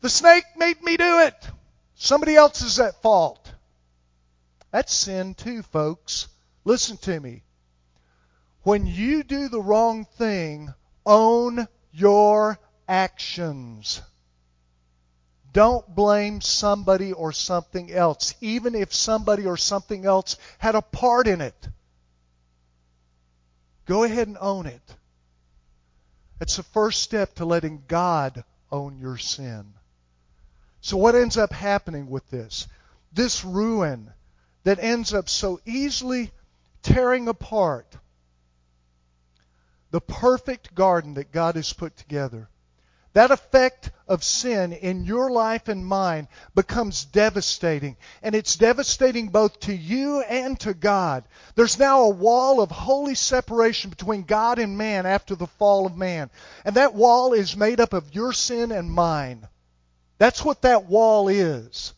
The 0.00 0.10
snake 0.10 0.44
made 0.56 0.82
me 0.82 0.96
do 0.96 1.20
it. 1.20 1.36
Somebody 1.94 2.34
else 2.34 2.62
is 2.62 2.80
at 2.80 3.00
fault. 3.00 3.52
That's 4.76 4.92
sin 4.92 5.32
too, 5.32 5.62
folks. 5.62 6.28
Listen 6.66 6.98
to 6.98 7.18
me. 7.18 7.44
When 8.62 8.84
you 8.84 9.22
do 9.22 9.48
the 9.48 9.62
wrong 9.62 10.04
thing, 10.04 10.74
own 11.06 11.66
your 11.92 12.58
actions. 12.86 14.02
Don't 15.54 15.94
blame 15.94 16.42
somebody 16.42 17.14
or 17.14 17.32
something 17.32 17.90
else, 17.90 18.34
even 18.42 18.74
if 18.74 18.92
somebody 18.92 19.46
or 19.46 19.56
something 19.56 20.04
else 20.04 20.36
had 20.58 20.74
a 20.74 20.82
part 20.82 21.26
in 21.26 21.40
it. 21.40 21.68
Go 23.86 24.04
ahead 24.04 24.28
and 24.28 24.36
own 24.38 24.66
it. 24.66 24.94
It's 26.38 26.56
the 26.56 26.62
first 26.62 27.02
step 27.02 27.36
to 27.36 27.46
letting 27.46 27.84
God 27.88 28.44
own 28.70 28.98
your 28.98 29.16
sin. 29.16 29.72
So, 30.82 30.98
what 30.98 31.14
ends 31.14 31.38
up 31.38 31.54
happening 31.54 32.10
with 32.10 32.28
this? 32.28 32.68
This 33.10 33.42
ruin 33.42 34.12
that 34.66 34.80
ends 34.80 35.14
up 35.14 35.28
so 35.28 35.60
easily 35.64 36.32
tearing 36.82 37.28
apart 37.28 37.86
the 39.92 40.00
perfect 40.00 40.74
garden 40.74 41.14
that 41.14 41.30
God 41.30 41.54
has 41.54 41.72
put 41.72 41.96
together. 41.96 42.48
That 43.12 43.30
effect 43.30 43.92
of 44.08 44.24
sin 44.24 44.72
in 44.72 45.04
your 45.04 45.30
life 45.30 45.68
and 45.68 45.86
mine 45.86 46.26
becomes 46.56 47.04
devastating. 47.04 47.96
And 48.24 48.34
it's 48.34 48.56
devastating 48.56 49.28
both 49.28 49.60
to 49.60 49.72
you 49.72 50.22
and 50.22 50.58
to 50.60 50.74
God. 50.74 51.22
There's 51.54 51.78
now 51.78 52.02
a 52.02 52.10
wall 52.10 52.60
of 52.60 52.72
holy 52.72 53.14
separation 53.14 53.90
between 53.90 54.24
God 54.24 54.58
and 54.58 54.76
man 54.76 55.06
after 55.06 55.36
the 55.36 55.46
fall 55.46 55.86
of 55.86 55.96
man. 55.96 56.28
And 56.64 56.74
that 56.74 56.92
wall 56.92 57.34
is 57.34 57.56
made 57.56 57.78
up 57.78 57.92
of 57.92 58.16
your 58.16 58.32
sin 58.32 58.72
and 58.72 58.90
mine. 58.90 59.46
That's 60.18 60.44
what 60.44 60.62
that 60.62 60.86
wall 60.86 61.28
is. 61.28 61.94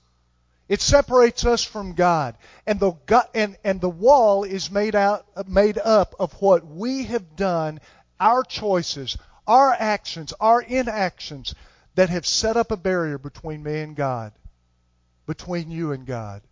It 0.68 0.82
separates 0.82 1.46
us 1.46 1.64
from 1.64 1.94
God. 1.94 2.36
And 2.66 2.78
the, 2.78 2.92
and, 3.34 3.56
and 3.64 3.80
the 3.80 3.88
wall 3.88 4.44
is 4.44 4.70
made, 4.70 4.94
out, 4.94 5.48
made 5.48 5.78
up 5.78 6.14
of 6.20 6.32
what 6.34 6.66
we 6.66 7.04
have 7.04 7.36
done, 7.36 7.80
our 8.20 8.42
choices, 8.42 9.16
our 9.46 9.72
actions, 9.72 10.34
our 10.38 10.60
inactions 10.60 11.54
that 11.94 12.10
have 12.10 12.26
set 12.26 12.56
up 12.56 12.70
a 12.70 12.76
barrier 12.76 13.18
between 13.18 13.62
me 13.62 13.80
and 13.80 13.96
God, 13.96 14.32
between 15.26 15.70
you 15.70 15.92
and 15.92 16.06
God. 16.06 16.42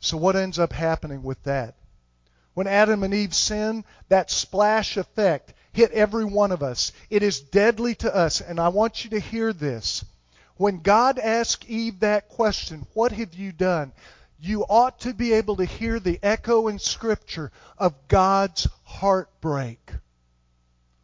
So, 0.00 0.16
what 0.16 0.34
ends 0.34 0.58
up 0.58 0.72
happening 0.72 1.22
with 1.22 1.42
that? 1.44 1.76
When 2.54 2.66
Adam 2.66 3.04
and 3.04 3.14
Eve 3.14 3.34
sinned, 3.34 3.84
that 4.08 4.30
splash 4.30 4.96
effect 4.96 5.54
hit 5.72 5.92
every 5.92 6.24
one 6.24 6.50
of 6.50 6.62
us. 6.62 6.90
It 7.08 7.22
is 7.22 7.40
deadly 7.40 7.94
to 7.96 8.14
us, 8.14 8.40
and 8.40 8.58
I 8.58 8.68
want 8.68 9.04
you 9.04 9.10
to 9.10 9.20
hear 9.20 9.52
this. 9.52 10.04
When 10.60 10.80
God 10.82 11.18
asked 11.18 11.64
Eve 11.70 12.00
that 12.00 12.28
question, 12.28 12.86
What 12.92 13.12
have 13.12 13.32
you 13.32 13.50
done? 13.50 13.92
you 14.38 14.62
ought 14.68 15.00
to 15.00 15.14
be 15.14 15.32
able 15.32 15.56
to 15.56 15.64
hear 15.64 15.98
the 15.98 16.18
echo 16.22 16.68
in 16.68 16.78
Scripture 16.78 17.50
of 17.78 17.94
God's 18.08 18.68
heartbreak. 18.84 19.80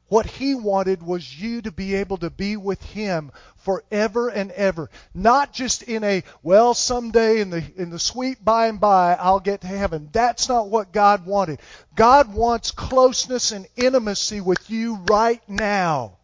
What 0.09 0.27
he 0.27 0.55
wanted 0.55 1.03
was 1.03 1.41
you 1.41 1.63
to 1.63 1.73
be 1.73 1.95
able 1.95 2.19
to 2.19 2.29
be 2.29 2.59
with 2.59 2.83
him 2.83 3.33
forever 3.57 4.29
and 4.29 4.51
ever. 4.51 4.91
Not 5.15 5.55
just 5.55 5.83
in 5.85 6.05
a, 6.05 6.23
well, 6.43 6.75
someday 6.75 7.41
in 7.41 7.49
the, 7.49 7.65
in 7.77 7.89
the 7.89 7.99
sweet 7.99 8.45
by 8.45 8.67
and 8.67 8.79
by 8.79 9.15
I'll 9.15 9.41
get 9.41 9.63
to 9.63 9.69
heaven. 9.69 10.11
That's 10.13 10.51
not 10.51 10.69
what 10.69 10.93
God 10.93 11.25
wanted. 11.25 11.61
God 11.95 12.35
wants 12.35 12.73
closeness 12.73 13.53
and 13.53 13.67
intimacy 13.75 14.43
with 14.43 14.69
you 14.69 14.97
right 15.09 15.41
now. 15.49 16.19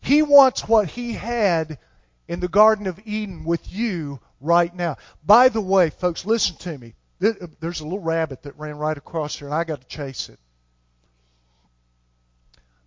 He 0.00 0.22
wants 0.22 0.68
what 0.68 0.88
he 0.88 1.14
had 1.14 1.78
in 2.28 2.40
the 2.40 2.48
Garden 2.48 2.86
of 2.86 3.00
Eden 3.04 3.44
with 3.44 3.72
you 3.72 4.20
right 4.40 4.74
now. 4.74 4.96
By 5.24 5.48
the 5.48 5.60
way, 5.60 5.90
folks, 5.90 6.26
listen 6.26 6.56
to 6.56 6.78
me. 6.78 6.94
Uh, 7.22 7.32
there's 7.60 7.80
a 7.80 7.84
little 7.84 8.00
rabbit 8.00 8.42
that 8.42 8.58
ran 8.58 8.76
right 8.76 8.96
across 8.96 9.36
here 9.36 9.48
and 9.48 9.54
I 9.54 9.64
got 9.64 9.80
to 9.80 9.86
chase 9.86 10.28
it. 10.28 10.38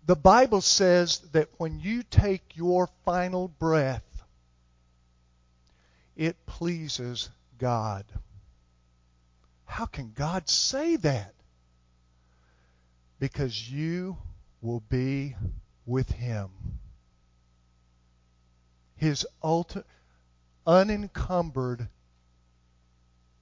The 0.06 0.16
Bible 0.16 0.60
says 0.60 1.18
that 1.32 1.48
when 1.58 1.80
you 1.80 2.02
take 2.02 2.56
your 2.56 2.88
final 3.04 3.48
breath, 3.48 4.04
it 6.16 6.46
pleases 6.46 7.30
God. 7.58 8.04
How 9.64 9.86
can 9.86 10.12
God 10.12 10.48
say 10.48 10.96
that? 10.96 11.34
Because 13.20 13.70
you 13.70 14.16
will 14.60 14.80
be 14.80 15.36
with 15.86 16.10
Him. 16.10 16.50
His 19.00 19.26
ultimate, 19.42 19.86
unencumbered 20.66 21.88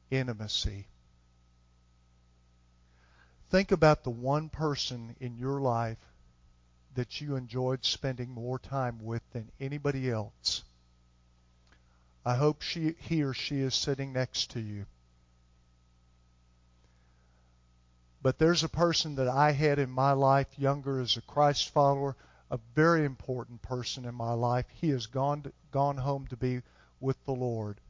intimacy. 0.09 0.87
Think 3.51 3.73
about 3.73 4.05
the 4.05 4.11
one 4.11 4.51
person 4.51 5.17
in 5.19 5.37
your 5.37 5.61
life 5.61 5.99
that 6.95 7.21
you 7.21 7.35
enjoyed 7.35 7.85
spending 7.85 8.31
more 8.31 8.61
time 8.61 9.03
with 9.03 9.23
than 9.33 9.51
anybody 9.59 10.09
else. 10.09 10.63
I 12.25 12.37
hope 12.37 12.63
she, 12.63 12.95
he 13.01 13.25
or 13.25 13.35
she 13.35 13.59
is 13.59 13.75
sitting 13.75 14.13
next 14.13 14.53
to 14.53 14.61
you. 14.61 14.87
But 18.23 18.39
there's 18.39 18.63
a 18.63 18.69
person 18.69 19.17
that 19.17 19.27
I 19.27 19.51
had 19.51 19.81
in 19.81 19.91
my 19.91 20.13
life, 20.13 20.57
younger 20.57 21.01
as 21.01 21.17
a 21.17 21.23
Christ 21.23 21.71
follower, 21.71 22.15
a 22.51 22.59
very 22.75 23.05
important 23.05 23.63
person 23.63 24.05
in 24.05 24.15
my 24.15 24.33
life. 24.33 24.67
He 24.81 24.91
has 24.91 25.07
gone 25.07 25.43
to, 25.43 25.53
gone 25.71 25.97
home 25.97 26.27
to 26.29 26.37
be 26.37 26.63
with 27.01 27.23
the 27.25 27.33
Lord. 27.33 27.81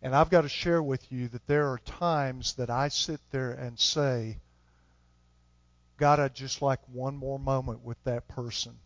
And 0.00 0.14
I've 0.14 0.30
got 0.30 0.42
to 0.42 0.48
share 0.48 0.82
with 0.82 1.10
you 1.10 1.28
that 1.28 1.46
there 1.46 1.70
are 1.70 1.78
times 1.78 2.54
that 2.54 2.70
I 2.70 2.88
sit 2.88 3.20
there 3.30 3.52
and 3.52 3.78
say, 3.78 4.38
God, 5.96 6.20
I'd 6.20 6.34
just 6.34 6.62
like 6.62 6.80
one 6.92 7.16
more 7.16 7.38
moment 7.38 7.84
with 7.84 8.02
that 8.04 8.28
person. 8.28 8.78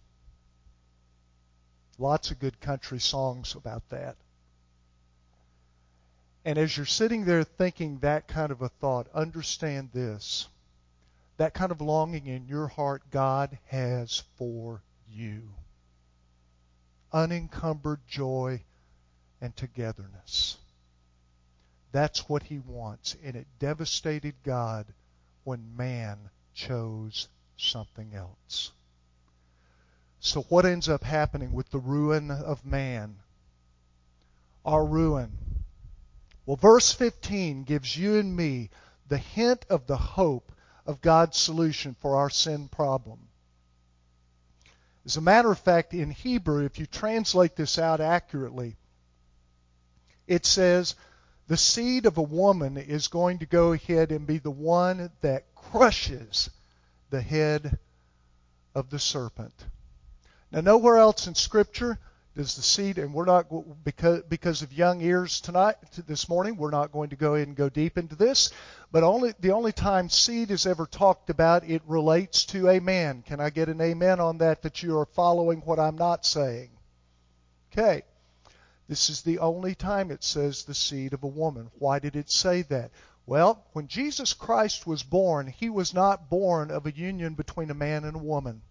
Lots 1.99 2.31
of 2.31 2.39
good 2.39 2.61
country 2.61 2.99
songs 2.99 3.55
about 3.55 3.89
that. 3.91 4.17
And 6.45 6.59
as 6.59 6.77
you're 6.77 6.87
sitting 6.87 7.25
there 7.25 7.45
thinking 7.45 7.99
that 7.99 8.27
kind 8.27 8.51
of 8.51 8.63
a 8.63 8.69
thought, 8.69 9.07
understand 9.15 9.91
this. 9.93 10.49
That 11.43 11.55
kind 11.55 11.73
of 11.73 11.81
longing 11.81 12.29
in 12.29 12.47
your 12.47 12.69
heart, 12.69 13.03
God 13.11 13.59
has 13.65 14.23
for 14.37 14.81
you. 15.11 15.49
Unencumbered 17.13 17.99
joy 18.07 18.63
and 19.41 19.57
togetherness. 19.57 20.57
That's 21.91 22.29
what 22.29 22.45
he 22.45 22.61
wants. 22.61 23.17
And 23.25 23.35
it 23.35 23.49
devastated 23.59 24.37
God 24.45 24.87
when 25.43 25.77
man 25.77 26.31
chose 26.55 27.27
something 27.57 28.15
else. 28.15 28.71
So, 30.21 30.43
what 30.43 30.65
ends 30.65 30.89
up 30.89 31.03
happening 31.03 31.53
with 31.53 31.69
the 31.71 31.81
ruin 31.81 32.31
of 32.31 32.65
man? 32.65 33.17
Our 34.65 34.87
ruin. 34.87 35.65
Well, 36.47 36.55
verse 36.57 36.93
15 36.93 37.65
gives 37.65 37.97
you 37.97 38.21
and 38.21 38.37
me 38.37 38.71
the 39.09 39.19
hint 39.19 39.67
of 39.69 39.89
the 39.89 39.97
hope 39.97 40.52
of 40.87 41.01
God's 41.01 41.37
solution 41.37 41.97
for 42.01 42.17
our 42.17 42.31
sin 42.31 42.69
problem. 42.69 43.19
As 45.05 45.17
a 45.17 45.21
matter 45.21 45.51
of 45.51 45.59
fact, 45.59 45.95
in 45.95 46.11
Hebrew, 46.11 46.65
if 46.65 46.79
you 46.79 46.87
translate 46.87 47.57
this 47.57 47.79
out 47.79 48.01
accurately, 48.01 48.77
it 50.27 50.47
says, 50.47 50.95
the 51.49 51.57
seed 51.57 52.07
of 52.07 52.19
a 52.19 52.23
woman 52.23 52.77
is 52.77 53.09
going 53.09 53.41
to 53.41 53.47
go 53.47 53.73
ahead 53.73 54.13
and 54.13 54.27
be 54.27 54.39
the 54.39 54.51
one 54.51 55.11
that 55.21 55.55
crushes 55.55 56.51
the 57.11 57.21
head 57.21 57.79
of 58.75 58.91
the 58.91 58.99
serpent. 58.99 59.67
Now, 60.51 60.61
nowhere 60.61 60.99
else 60.99 61.27
in 61.27 61.35
Scripture 61.35 61.99
does 62.35 62.57
the 62.57 62.63
seed, 62.63 62.99
and 62.99 63.13
we're 63.13 63.27
not 63.27 63.47
because 63.85 64.23
because 64.23 64.63
of 64.63 64.73
young 64.73 65.03
ears 65.03 65.41
tonight, 65.41 65.77
this 66.07 66.29
morning, 66.29 66.57
we're 66.57 66.71
not 66.71 66.91
going 66.91 67.11
to 67.11 67.17
go 67.17 67.35
in 67.35 67.43
and 67.43 67.57
go 67.57 67.69
deep 67.69 67.99
into 67.99 68.17
this. 68.17 68.51
But 68.91 69.03
only 69.03 69.35
the 69.41 69.53
only 69.53 69.73
time 69.73 70.09
seed 70.09 70.51
is 70.51 70.67
ever 70.67 70.87
talked 70.87 71.29
about, 71.29 71.69
it 71.69 71.83
relates 71.87 72.47
to 72.47 72.69
a 72.69 72.81
man. 72.81 73.23
Can 73.27 73.41
I 73.41 73.51
get 73.51 73.69
an 73.69 73.81
amen 73.81 74.19
on 74.19 74.39
that? 74.39 74.63
That 74.63 74.83
you 74.83 74.99
are 74.99 75.07
following 75.07 75.61
what 75.61 75.79
I'm 75.79 75.97
not 75.97 76.25
saying. 76.25 76.71
Okay. 77.71 78.03
This 78.89 79.11
is 79.11 79.23
the 79.23 79.39
only 79.39 79.75
time 79.75 80.11
it 80.11 80.25
says 80.25 80.65
the 80.65 80.75
seed 80.75 81.13
of 81.13 81.23
a 81.23 81.29
woman. 81.29 81.71
Why 81.79 81.99
did 81.99 82.17
it 82.17 82.31
say 82.31 82.63
that? 82.63 82.91
Well, 83.27 83.65
when 83.73 83.87
Jesus 83.87 84.35
Christ 84.35 84.87
was 84.87 85.03
born, 85.03 85.47
he 85.47 85.71
was 85.71 85.95
not 85.95 86.29
born 86.29 86.71
of 86.71 86.87
a 86.87 86.93
union 86.93 87.35
between 87.35 87.71
a 87.71 87.75
man 87.75 88.05
and 88.05 88.17
a 88.17 88.19
woman. 88.19 88.63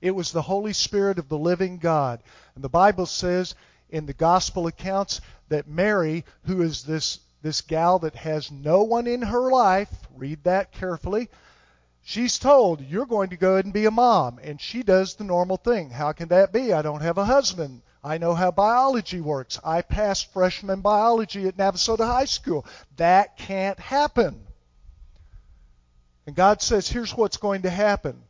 It 0.00 0.12
was 0.12 0.30
the 0.30 0.42
Holy 0.42 0.72
Spirit 0.72 1.18
of 1.18 1.28
the 1.28 1.38
living 1.38 1.78
God. 1.78 2.22
And 2.54 2.62
the 2.62 2.68
Bible 2.68 3.06
says 3.06 3.54
in 3.90 4.06
the 4.06 4.12
gospel 4.12 4.66
accounts 4.66 5.20
that 5.48 5.66
Mary, 5.66 6.24
who 6.44 6.62
is 6.62 6.84
this, 6.84 7.20
this 7.42 7.60
gal 7.60 7.98
that 8.00 8.14
has 8.14 8.50
no 8.50 8.82
one 8.82 9.06
in 9.06 9.22
her 9.22 9.50
life, 9.50 9.90
read 10.14 10.44
that 10.44 10.72
carefully, 10.72 11.28
she's 12.02 12.38
told, 12.38 12.80
You're 12.80 13.06
going 13.06 13.30
to 13.30 13.36
go 13.36 13.56
and 13.56 13.72
be 13.72 13.86
a 13.86 13.90
mom. 13.90 14.38
And 14.42 14.60
she 14.60 14.82
does 14.82 15.14
the 15.14 15.24
normal 15.24 15.56
thing. 15.56 15.90
How 15.90 16.12
can 16.12 16.28
that 16.28 16.52
be? 16.52 16.72
I 16.72 16.82
don't 16.82 17.02
have 17.02 17.18
a 17.18 17.24
husband. 17.24 17.82
I 18.04 18.18
know 18.18 18.34
how 18.34 18.52
biology 18.52 19.20
works. 19.20 19.58
I 19.64 19.82
passed 19.82 20.32
freshman 20.32 20.80
biology 20.80 21.48
at 21.48 21.56
Navasota 21.56 22.06
High 22.06 22.26
School. 22.26 22.64
That 22.96 23.36
can't 23.36 23.78
happen. 23.78 24.46
And 26.26 26.36
God 26.36 26.62
says, 26.62 26.88
here's 26.88 27.16
what's 27.16 27.38
going 27.38 27.62
to 27.62 27.70
happen. 27.70 28.22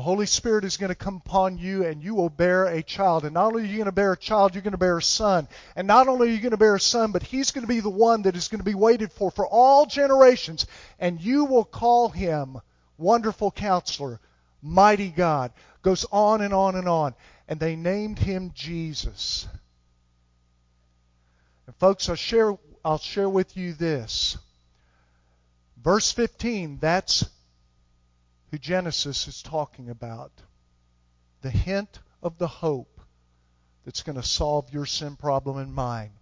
The 0.00 0.04
Holy 0.04 0.24
Spirit 0.24 0.64
is 0.64 0.78
going 0.78 0.88
to 0.88 0.94
come 0.94 1.16
upon 1.16 1.58
you 1.58 1.84
and 1.84 2.02
you 2.02 2.14
will 2.14 2.30
bear 2.30 2.64
a 2.64 2.82
child. 2.82 3.26
And 3.26 3.34
not 3.34 3.48
only 3.48 3.64
are 3.64 3.66
you 3.66 3.76
going 3.76 3.84
to 3.84 3.92
bear 3.92 4.12
a 4.12 4.16
child, 4.16 4.54
you're 4.54 4.62
going 4.62 4.72
to 4.72 4.78
bear 4.78 4.96
a 4.96 5.02
son. 5.02 5.46
And 5.76 5.86
not 5.86 6.08
only 6.08 6.28
are 6.28 6.32
you 6.32 6.40
going 6.40 6.52
to 6.52 6.56
bear 6.56 6.76
a 6.76 6.80
son, 6.80 7.12
but 7.12 7.22
he's 7.22 7.50
going 7.50 7.66
to 7.66 7.68
be 7.68 7.80
the 7.80 7.90
one 7.90 8.22
that 8.22 8.34
is 8.34 8.48
going 8.48 8.60
to 8.60 8.64
be 8.64 8.74
waited 8.74 9.12
for 9.12 9.30
for 9.30 9.46
all 9.46 9.84
generations. 9.84 10.64
And 10.98 11.20
you 11.20 11.44
will 11.44 11.66
call 11.66 12.08
him 12.08 12.56
Wonderful 12.96 13.50
Counselor, 13.50 14.20
Mighty 14.62 15.10
God. 15.10 15.52
Goes 15.82 16.06
on 16.10 16.40
and 16.40 16.54
on 16.54 16.76
and 16.76 16.88
on 16.88 17.14
and 17.46 17.60
they 17.60 17.76
named 17.76 18.18
him 18.18 18.52
Jesus. 18.54 19.48
And 21.66 21.76
folks, 21.76 22.08
I'll 22.08 22.14
share, 22.14 22.56
I'll 22.82 22.96
share 22.96 23.28
with 23.28 23.54
you 23.54 23.74
this. 23.74 24.38
Verse 25.76 26.10
15, 26.10 26.78
that's 26.80 27.26
who 28.50 28.58
Genesis 28.58 29.28
is 29.28 29.42
talking 29.42 29.90
about. 29.90 30.32
The 31.42 31.50
hint 31.50 32.00
of 32.22 32.38
the 32.38 32.48
hope 32.48 33.00
that's 33.84 34.02
going 34.02 34.16
to 34.16 34.22
solve 34.22 34.72
your 34.72 34.86
sin 34.86 35.16
problem 35.16 35.56
and 35.56 35.74
mine. 35.74 36.12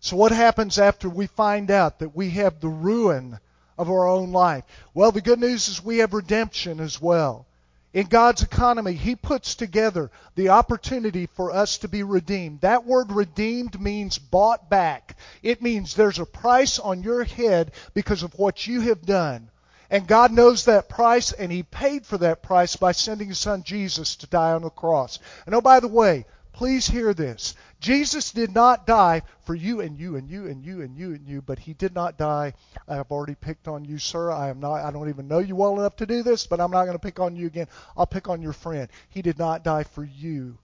So 0.00 0.16
what 0.16 0.32
happens 0.32 0.78
after 0.78 1.08
we 1.08 1.26
find 1.26 1.70
out 1.70 1.98
that 1.98 2.16
we 2.16 2.30
have 2.30 2.60
the 2.60 2.68
ruin 2.68 3.38
of 3.76 3.90
our 3.90 4.08
own 4.08 4.32
life? 4.32 4.64
Well, 4.94 5.12
the 5.12 5.20
good 5.20 5.38
news 5.38 5.68
is 5.68 5.84
we 5.84 5.98
have 5.98 6.14
redemption 6.14 6.80
as 6.80 7.00
well. 7.00 7.46
In 7.92 8.06
God's 8.06 8.42
economy, 8.42 8.94
He 8.94 9.16
puts 9.16 9.54
together 9.54 10.10
the 10.36 10.50
opportunity 10.50 11.26
for 11.26 11.50
us 11.50 11.78
to 11.78 11.88
be 11.88 12.02
redeemed. 12.02 12.60
That 12.60 12.86
word 12.86 13.12
redeemed 13.12 13.80
means 13.80 14.16
bought 14.16 14.70
back. 14.70 15.16
It 15.42 15.60
means 15.60 15.94
there's 15.94 16.20
a 16.20 16.24
price 16.24 16.78
on 16.78 17.02
your 17.02 17.24
head 17.24 17.72
because 17.92 18.22
of 18.22 18.38
what 18.38 18.66
you 18.66 18.80
have 18.82 19.02
done. 19.02 19.50
And 19.90 20.06
God 20.06 20.32
knows 20.32 20.64
that 20.64 20.88
price, 20.88 21.32
and 21.32 21.50
He 21.50 21.64
paid 21.64 22.06
for 22.06 22.18
that 22.18 22.42
price 22.42 22.76
by 22.76 22.92
sending 22.92 23.28
His 23.28 23.38
Son 23.38 23.62
Jesus 23.62 24.16
to 24.16 24.26
die 24.26 24.52
on 24.52 24.62
the 24.62 24.70
cross. 24.70 25.18
And 25.46 25.54
oh, 25.54 25.60
by 25.60 25.80
the 25.80 25.88
way, 25.88 26.26
please 26.52 26.86
hear 26.86 27.12
this. 27.14 27.54
Jesus 27.80 28.32
did 28.32 28.54
not 28.54 28.86
die 28.86 29.22
for 29.44 29.54
you 29.54 29.80
and 29.80 29.98
you 29.98 30.16
and 30.16 30.28
you 30.28 30.46
and 30.46 30.62
you 30.62 30.82
and 30.82 30.96
you 30.96 31.14
and 31.14 31.26
you, 31.26 31.40
but 31.40 31.58
he 31.58 31.72
did 31.72 31.94
not 31.94 32.18
die. 32.18 32.52
I 32.86 32.96
have 32.96 33.10
already 33.10 33.34
picked 33.34 33.66
on 33.66 33.84
you, 33.86 33.98
sir. 33.98 34.30
I 34.30 34.50
am 34.50 34.60
not 34.60 34.84
I 34.84 34.90
don't 34.90 35.08
even 35.08 35.26
know 35.26 35.38
you 35.38 35.56
well 35.56 35.80
enough 35.80 35.96
to 35.96 36.06
do 36.06 36.22
this, 36.22 36.46
but 36.46 36.60
I'm 36.60 36.70
not 36.70 36.84
going 36.84 36.96
to 36.96 36.98
pick 36.98 37.18
on 37.18 37.34
you 37.34 37.46
again. 37.46 37.68
I'll 37.96 38.06
pick 38.06 38.28
on 38.28 38.42
your 38.42 38.52
friend. 38.52 38.88
He 39.08 39.22
did 39.22 39.38
not 39.38 39.64
die 39.64 39.84
for 39.84 40.04
you. 40.04 40.58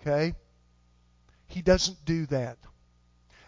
Okay? 0.00 0.34
He 1.48 1.60
doesn't 1.60 2.02
do 2.06 2.24
that. 2.26 2.56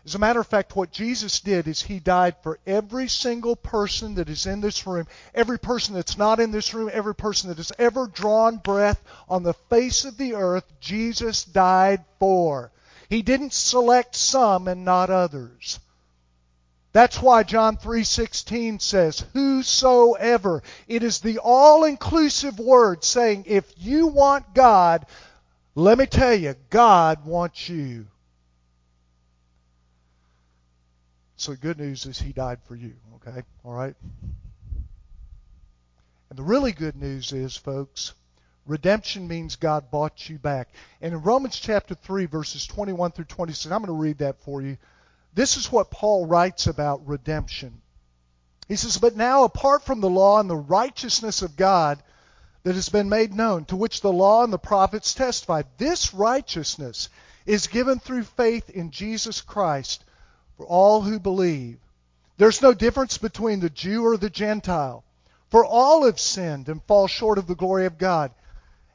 As 0.07 0.15
a 0.15 0.21
matter 0.21 0.39
of 0.39 0.47
fact, 0.47 0.77
what 0.77 0.93
Jesus 0.93 1.41
did 1.41 1.67
is 1.67 1.83
he 1.83 1.99
died 1.99 2.37
for 2.41 2.61
every 2.65 3.09
single 3.09 3.57
person 3.57 4.15
that 4.15 4.29
is 4.29 4.47
in 4.47 4.61
this 4.61 4.87
room, 4.87 5.09
every 5.35 5.59
person 5.59 5.97
that's 5.97 6.17
not 6.17 6.39
in 6.39 6.53
this 6.53 6.73
room, 6.73 6.89
every 6.93 7.15
person 7.15 7.49
that 7.49 7.57
has 7.57 7.73
ever 7.77 8.07
drawn 8.07 8.59
breath 8.59 9.03
on 9.29 9.43
the 9.43 9.55
face 9.55 10.05
of 10.05 10.17
the 10.17 10.35
earth, 10.35 10.63
Jesus 10.79 11.43
died 11.43 12.05
for. 12.21 12.71
He 13.09 13.23
didn't 13.23 13.53
select 13.53 14.15
some 14.15 14.69
and 14.69 14.85
not 14.85 15.11
others. 15.11 15.81
That's 16.93 17.21
why 17.21 17.43
John 17.43 17.77
3:16 17.77 18.79
says, 18.79 19.25
"Whosoever." 19.33 20.63
It 20.87 21.03
is 21.03 21.19
the 21.19 21.39
all-inclusive 21.39 22.61
word 22.61 23.03
saying 23.03 23.43
if 23.49 23.65
you 23.77 24.07
want 24.07 24.55
God, 24.55 25.05
let 25.75 25.99
me 25.99 26.07
tell 26.07 26.35
you, 26.35 26.55
God 26.71 27.27
wants 27.27 27.69
you. 27.69 28.07
So 31.37 31.53
the 31.53 31.59
good 31.59 31.79
news 31.79 32.07
is 32.07 32.19
he 32.19 32.33
died 32.33 32.59
for 32.65 32.75
you, 32.75 32.95
okay? 33.17 33.43
All 33.63 33.73
right? 33.73 33.95
And 36.31 36.39
the 36.39 36.43
really 36.43 36.73
good 36.73 36.97
news 36.97 37.33
is, 37.33 37.57
folks, 37.57 38.15
redemption 38.67 39.29
means 39.29 39.57
God 39.57 39.91
bought 39.91 40.29
you 40.29 40.39
back. 40.39 40.69
And 41.03 41.13
in 41.13 41.23
Romans 41.23 41.59
chapter 41.61 41.95
3, 41.95 42.27
verses 42.27 42.67
21 42.67 43.13
through 43.13 43.27
26, 43.27 43.71
I'm 43.71 43.83
going 43.83 43.87
to 43.87 43.93
read 43.93 44.19
that 44.19 44.41
for 44.41 44.63
you. 44.63 44.79
This 45.35 45.59
is 45.59 45.71
what 45.71 45.91
Paul 45.91 46.27
writes 46.27 46.67
about 46.67 47.07
redemption. 47.07 47.83
He 48.67 48.77
says, 48.77 48.97
But 48.97 49.15
now, 49.15 49.45
apart 49.45 49.85
from 49.85 50.01
the 50.01 50.11
law 50.11 50.41
and 50.41 50.49
the 50.49 50.57
righteousness 50.57 51.43
of 51.43 51.57
God 51.57 52.03
that 52.63 52.75
has 52.75 52.89
been 52.89 53.11
made 53.11 53.35
known, 53.35 53.67
to 53.67 53.77
which 53.77 54.01
the 54.01 54.13
law 54.13 54.43
and 54.43 54.53
the 54.53 54.59
prophets 54.59 55.13
testify, 55.13 55.63
this 55.77 56.15
righteousness 56.15 57.11
is 57.45 57.67
given 57.67 57.99
through 57.99 58.25
faith 58.25 58.71
in 58.71 58.91
Jesus 58.91 59.43
Christ 59.43 60.03
for 60.57 60.67
all 60.67 61.03
who 61.03 61.19
believe. 61.19 61.79
There's 62.39 62.63
no 62.63 62.75
difference 62.75 63.19
between 63.19 63.61
the 63.61 63.71
Jew 63.71 64.05
or 64.05 64.17
the 64.17 64.31
Gentile. 64.31 65.05
For 65.51 65.65
all 65.65 66.05
have 66.05 66.21
sinned 66.21 66.69
and 66.69 66.83
fall 66.83 67.07
short 67.07 67.39
of 67.39 67.47
the 67.47 67.55
glory 67.55 67.87
of 67.87 67.99
God. 67.99 68.33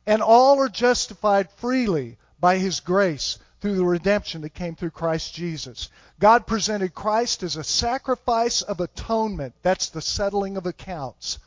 And 0.05 0.21
all 0.21 0.59
are 0.59 0.69
justified 0.69 1.49
freely 1.57 2.17
by 2.39 2.57
His 2.57 2.79
grace 2.79 3.37
through 3.61 3.75
the 3.75 3.85
redemption 3.85 4.41
that 4.41 4.53
came 4.53 4.75
through 4.75 4.89
Christ 4.91 5.33
Jesus. 5.33 5.89
God 6.19 6.47
presented 6.47 6.93
Christ 6.93 7.43
as 7.43 7.55
a 7.55 7.63
sacrifice 7.63 8.61
of 8.63 8.79
atonement. 8.79 9.53
That's 9.61 9.89
the 9.89 10.01
settling 10.01 10.57
of 10.57 10.65
accounts. 10.65 11.39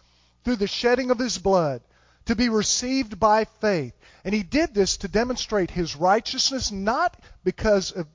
Through 0.45 0.57
the 0.57 0.67
shedding 0.67 1.11
of 1.11 1.19
His 1.19 1.39
blood 1.39 1.83
to 2.27 2.37
be 2.37 2.49
received 2.49 3.21
by 3.21 3.45
faith. 3.45 3.93
And 4.25 4.35
He 4.35 4.43
did 4.43 4.75
this 4.75 4.97
to 4.99 5.09
demonstrate 5.09 5.71
His 5.71 5.97
righteousness, 5.97 6.73
not 6.73 7.19
because 7.43 7.91
of 7.93 8.07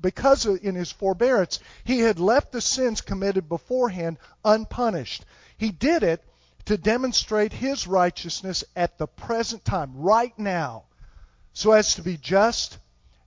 because 0.00 0.46
in 0.46 0.74
his 0.74 0.92
forbearance, 0.92 1.58
he 1.84 2.00
had 2.00 2.18
left 2.18 2.52
the 2.52 2.60
sins 2.60 3.00
committed 3.00 3.48
beforehand 3.48 4.18
unpunished. 4.44 5.24
He 5.56 5.70
did 5.70 6.02
it 6.02 6.22
to 6.66 6.76
demonstrate 6.76 7.52
his 7.52 7.86
righteousness 7.86 8.64
at 8.76 8.98
the 8.98 9.06
present 9.06 9.64
time, 9.64 9.92
right 9.96 10.36
now, 10.38 10.84
so 11.52 11.72
as 11.72 11.94
to 11.96 12.02
be 12.02 12.16
just 12.16 12.78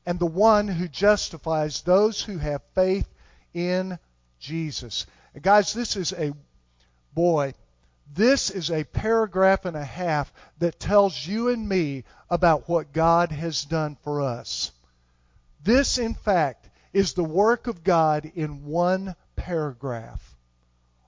and 0.05 0.19
the 0.19 0.25
one 0.25 0.67
who 0.67 0.87
justifies 0.87 1.81
those 1.81 2.21
who 2.21 2.37
have 2.37 2.61
faith 2.75 3.07
in 3.53 3.97
Jesus. 4.39 5.05
And 5.33 5.43
guys, 5.43 5.73
this 5.73 5.95
is 5.95 6.13
a 6.13 6.33
boy, 7.13 7.53
this 8.13 8.51
is 8.51 8.69
a 8.69 8.83
paragraph 8.83 9.65
and 9.65 9.75
a 9.75 9.83
half 9.83 10.31
that 10.59 10.79
tells 10.79 11.25
you 11.25 11.49
and 11.49 11.67
me 11.67 12.03
about 12.29 12.69
what 12.69 12.93
God 12.93 13.31
has 13.31 13.63
done 13.63 13.97
for 14.03 14.21
us. 14.21 14.71
This, 15.65 15.97
in 15.97 16.13
fact, 16.13 16.69
is 16.93 17.13
the 17.13 17.23
work 17.23 17.65
of 17.65 17.83
God 17.83 18.31
in 18.35 18.65
one 18.65 19.15
paragraph. 19.35 20.37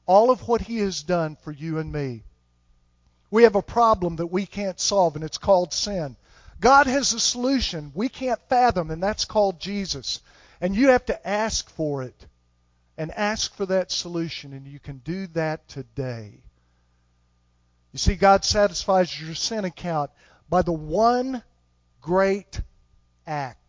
All 0.07 0.31
of 0.31 0.47
what 0.47 0.61
He 0.61 0.79
has 0.79 1.03
done 1.03 1.37
for 1.43 1.51
you 1.51 1.77
and 1.77 1.91
me. 1.91 2.23
We 3.29 3.43
have 3.43 3.55
a 3.55 3.61
problem 3.61 4.15
that 4.15 4.27
we 4.27 4.47
can't 4.47 4.79
solve, 4.79 5.15
and 5.15 5.23
it's 5.23 5.37
called 5.37 5.73
sin. 5.73 6.17
God 6.59 6.87
has 6.87 7.13
a 7.13 7.19
solution 7.19 7.91
we 7.93 8.09
can't 8.09 8.39
fathom, 8.49 8.89
and 8.89 9.01
that's 9.01 9.25
called 9.25 9.59
Jesus. 9.59 10.21
And 10.59 10.75
you 10.75 10.89
have 10.89 11.05
to 11.05 11.27
ask 11.27 11.69
for 11.69 12.01
it 12.01 12.25
and 12.97 13.11
ask 13.11 13.53
for 13.55 13.67
that 13.67 13.91
solution, 13.91 14.53
and 14.53 14.65
you 14.67 14.79
can 14.79 14.97
do 15.05 15.27
that 15.27 15.67
today. 15.67 16.41
You 17.91 17.99
see, 17.99 18.15
God 18.15 18.43
satisfies 18.43 19.21
your 19.21 19.35
sin 19.35 19.65
account 19.65 20.09
by 20.49 20.63
the 20.63 20.73
one 20.73 21.43
great 22.01 22.59
act. 23.27 23.66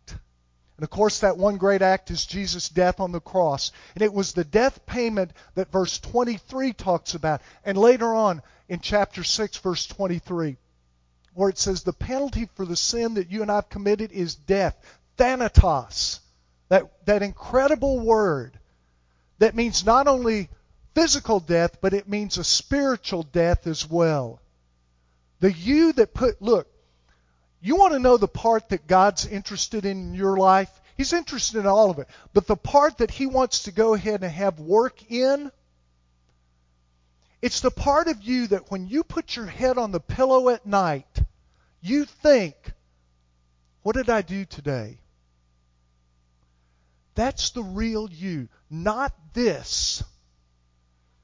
And 0.79 0.85
of 0.85 0.91
course, 0.91 1.19
that 1.19 1.37
one 1.37 1.57
great 1.57 1.81
act 1.81 2.09
is 2.09 2.25
Jesus' 2.25 2.69
death 2.69 3.01
on 3.01 3.11
the 3.11 3.19
cross. 3.19 3.73
And 3.95 4.01
it 4.01 4.13
was 4.13 4.31
the 4.31 4.45
death 4.45 4.85
payment 4.85 5.33
that 5.55 5.73
verse 5.73 5.99
23 5.99 6.71
talks 6.71 7.15
about. 7.15 7.41
And 7.65 7.77
later 7.77 8.15
on 8.15 8.41
in 8.69 8.79
chapter 8.79 9.25
6, 9.25 9.57
verse 9.57 9.85
23, 9.87 10.55
where 11.33 11.49
it 11.49 11.57
says, 11.57 11.83
The 11.83 11.91
penalty 11.91 12.47
for 12.55 12.63
the 12.63 12.77
sin 12.77 13.15
that 13.15 13.29
you 13.29 13.41
and 13.41 13.51
I 13.51 13.55
have 13.55 13.67
committed 13.67 14.13
is 14.13 14.35
death. 14.35 14.77
Thanatos. 15.17 16.21
That, 16.69 16.89
that 17.05 17.23
incredible 17.23 17.99
word 17.99 18.57
that 19.39 19.55
means 19.55 19.85
not 19.85 20.07
only 20.07 20.47
physical 20.95 21.41
death, 21.41 21.81
but 21.81 21.93
it 21.93 22.07
means 22.07 22.37
a 22.37 22.43
spiritual 22.45 23.23
death 23.23 23.67
as 23.67 23.85
well. 23.85 24.39
The 25.41 25.51
you 25.51 25.91
that 25.91 26.13
put, 26.13 26.41
look, 26.41 26.69
you 27.61 27.75
want 27.75 27.93
to 27.93 27.99
know 27.99 28.17
the 28.17 28.27
part 28.27 28.69
that 28.69 28.87
God's 28.87 29.25
interested 29.25 29.85
in 29.85 30.13
your 30.13 30.37
life? 30.37 30.69
He's 30.95 31.13
interested 31.13 31.59
in 31.59 31.65
all 31.65 31.89
of 31.89 31.99
it. 31.99 32.07
But 32.33 32.47
the 32.47 32.55
part 32.55 32.99
that 32.99 33.11
He 33.11 33.25
wants 33.25 33.63
to 33.63 33.71
go 33.71 33.93
ahead 33.93 34.23
and 34.23 34.31
have 34.31 34.59
work 34.59 35.11
in, 35.11 35.51
it's 37.41 37.61
the 37.61 37.71
part 37.71 38.07
of 38.07 38.21
you 38.21 38.47
that 38.47 38.71
when 38.71 38.87
you 38.87 39.03
put 39.03 39.35
your 39.35 39.45
head 39.45 39.77
on 39.77 39.91
the 39.91 39.99
pillow 39.99 40.49
at 40.49 40.65
night, 40.65 41.21
you 41.81 42.05
think, 42.05 42.55
what 43.81 43.95
did 43.95 44.09
I 44.09 44.21
do 44.21 44.45
today? 44.45 44.99
That's 47.15 47.49
the 47.51 47.63
real 47.63 48.09
you, 48.09 48.47
not 48.69 49.13
this. 49.33 50.03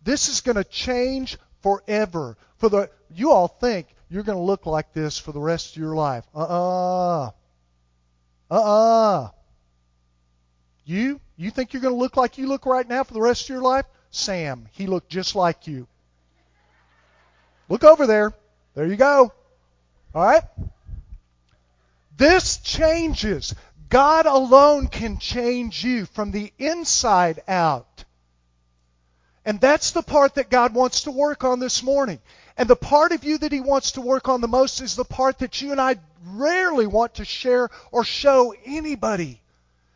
This 0.03 0.29
is 0.29 0.41
going 0.41 0.57
to 0.57 0.63
change 0.63 1.37
forever. 1.61 2.37
For 2.57 2.69
the 2.69 2.89
you 3.09 3.31
all 3.31 3.47
think 3.47 3.87
you're 4.09 4.23
going 4.23 4.37
to 4.37 4.43
look 4.43 4.65
like 4.65 4.93
this 4.93 5.17
for 5.17 5.31
the 5.31 5.39
rest 5.39 5.75
of 5.75 5.81
your 5.81 5.95
life. 5.95 6.25
Uh-uh. 6.33 7.31
Uh-uh. 8.51 9.29
You? 10.85 11.19
You 11.37 11.51
think 11.51 11.73
you're 11.73 11.81
going 11.81 11.93
to 11.93 11.99
look 11.99 12.15
like 12.15 12.37
you 12.37 12.47
look 12.47 12.65
right 12.65 12.87
now 12.87 13.03
for 13.03 13.13
the 13.13 13.21
rest 13.21 13.43
of 13.43 13.49
your 13.49 13.61
life? 13.61 13.85
Sam, 14.11 14.67
he 14.71 14.87
looked 14.87 15.09
just 15.09 15.35
like 15.35 15.67
you. 15.67 15.87
Look 17.67 17.83
over 17.83 18.05
there. 18.07 18.33
There 18.75 18.85
you 18.85 18.95
go. 18.95 19.33
All 20.13 20.25
right? 20.25 20.43
This 22.15 22.57
changes. 22.57 23.55
God 23.89 24.25
alone 24.25 24.87
can 24.87 25.19
change 25.19 25.83
you 25.83 26.05
from 26.05 26.31
the 26.31 26.53
inside 26.57 27.41
out. 27.47 28.05
And 29.43 29.59
that's 29.59 29.91
the 29.91 30.01
part 30.01 30.35
that 30.35 30.49
God 30.49 30.73
wants 30.73 31.01
to 31.01 31.11
work 31.11 31.43
on 31.43 31.59
this 31.59 31.83
morning. 31.83 32.19
And 32.57 32.69
the 32.69 32.75
part 32.75 33.11
of 33.11 33.23
you 33.23 33.37
that 33.39 33.51
He 33.51 33.61
wants 33.61 33.93
to 33.93 34.01
work 34.01 34.29
on 34.29 34.41
the 34.41 34.47
most 34.47 34.81
is 34.81 34.95
the 34.95 35.03
part 35.03 35.39
that 35.39 35.61
you 35.61 35.71
and 35.71 35.81
I 35.81 35.97
rarely 36.25 36.87
want 36.87 37.15
to 37.15 37.25
share 37.25 37.69
or 37.91 38.03
show 38.03 38.53
anybody. 38.65 39.41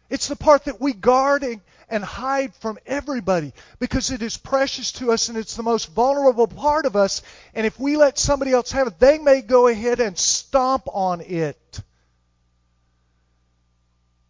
It's 0.09 0.27
the 0.27 0.35
part 0.35 0.65
that 0.65 0.81
we 0.81 0.93
guard 0.93 1.45
and 1.89 2.03
hide 2.03 2.53
from 2.55 2.77
everybody 2.85 3.53
because 3.79 4.11
it 4.11 4.21
is 4.21 4.37
precious 4.37 4.91
to 4.93 5.11
us 5.11 5.29
and 5.29 5.37
it's 5.37 5.55
the 5.55 5.63
most 5.63 5.89
vulnerable 5.93 6.47
part 6.47 6.85
of 6.85 6.95
us. 6.95 7.21
And 7.53 7.65
if 7.65 7.79
we 7.79 7.95
let 7.95 8.17
somebody 8.17 8.51
else 8.51 8.71
have 8.71 8.87
it, 8.87 8.99
they 8.99 9.19
may 9.19 9.41
go 9.41 9.67
ahead 9.67 9.99
and 9.99 10.17
stomp 10.17 10.83
on 10.91 11.21
it. 11.21 11.81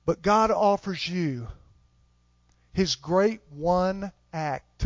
But 0.05 0.21
God 0.21 0.51
offers 0.51 1.07
you 1.07 1.47
His 2.73 2.95
great 2.95 3.41
one 3.49 4.11
act, 4.33 4.85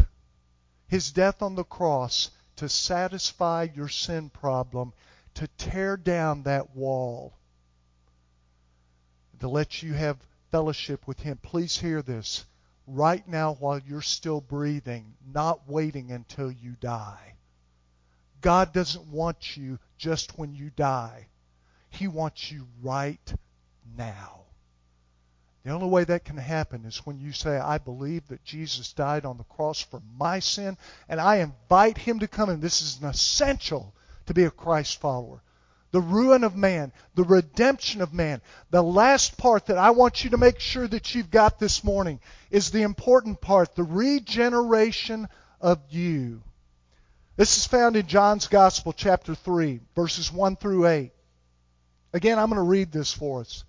His 0.88 1.12
death 1.12 1.42
on 1.42 1.56
the 1.56 1.64
cross 1.64 2.30
to 2.58 2.70
satisfy 2.70 3.68
your 3.76 3.89
sin 3.89 4.30
problem, 4.30 4.94
to 5.36 5.48
tear 5.58 5.98
down 5.98 6.44
that 6.44 6.76
wall, 6.76 7.34
to 9.39 9.48
let 9.48 9.84
you 9.84 9.94
have 9.94 10.18
fellowship 10.52 11.08
with 11.08 11.20
Him. 11.20 11.39
Please 11.42 11.78
hear 11.78 12.02
this. 12.02 12.46
Right 12.86 13.28
now, 13.28 13.54
while 13.56 13.80
you're 13.80 14.02
still 14.02 14.42
breathing, 14.42 15.16
not 15.26 15.68
waiting 15.70 16.12
until 16.12 16.52
you 16.52 16.76
die. 16.80 17.36
God 18.42 18.74
doesn't 18.74 19.08
want 19.08 19.56
you 19.56 19.80
just 19.98 20.38
when 20.38 20.54
you 20.54 20.70
die. 20.70 21.28
He 21.89 22.08
wants 22.08 22.52
you 22.52 22.68
right 22.82 23.34
now. 23.98 24.42
The 25.63 25.71
only 25.71 25.88
way 25.88 26.04
that 26.04 26.26
can 26.26 26.38
happen 26.38 26.84
is 26.84 27.06
when 27.06 27.19
you 27.19 27.32
say, 27.32 27.58
I 27.58 27.78
believe 27.78 28.28
that 28.28 28.43
Jesus 28.43 28.91
died 28.91 29.26
on 29.26 29.38
the 29.38 29.45
cross 29.45 29.82
for 29.82 30.02
my 30.17 30.39
sin, 30.39 30.78
and 31.08 31.21
I 31.21 31.38
invite 31.38 31.97
him 31.97 32.19
to 32.19 32.28
come 32.28 32.49
in. 32.49 32.60
This 32.60 32.82
is 32.82 32.99
an 33.02 33.08
essential 33.08 33.95
to 34.26 34.34
be 34.34 34.43
a 34.43 34.52
Christ 34.52 34.99
follower. 34.99 35.41
The 35.91 36.02
ruin 36.02 36.43
of 36.43 36.56
man, 36.56 36.91
the 37.15 37.23
redemption 37.23 38.02
of 38.02 38.13
man. 38.13 38.41
The 38.71 38.82
last 38.82 39.38
part 39.38 39.67
that 39.67 39.78
I 39.78 39.91
want 39.91 40.23
you 40.23 40.32
to 40.32 40.38
make 40.38 40.60
sure 40.60 40.88
that 40.88 41.15
you've 41.15 41.32
got 41.32 41.60
this 41.60 41.84
morning 41.84 42.19
is 42.49 42.71
the 42.71 42.82
important 42.82 43.39
part 43.39 43.76
the 43.76 43.84
regeneration 43.84 45.30
of 45.62 45.80
you. 45.89 46.41
This 47.38 47.58
is 47.58 47.67
found 47.67 47.95
in 47.95 48.08
John's 48.08 48.47
Gospel, 48.47 48.91
chapter 48.91 49.34
3, 49.34 49.80
verses 49.95 50.32
1 50.32 50.58
through 50.58 50.88
8. 50.88 51.12
Again, 52.12 52.38
I'm 52.38 52.49
going 52.49 52.58
to 52.58 52.63
read 52.63 52.91
this 52.91 53.13
for 53.13 53.41
us. 53.41 53.63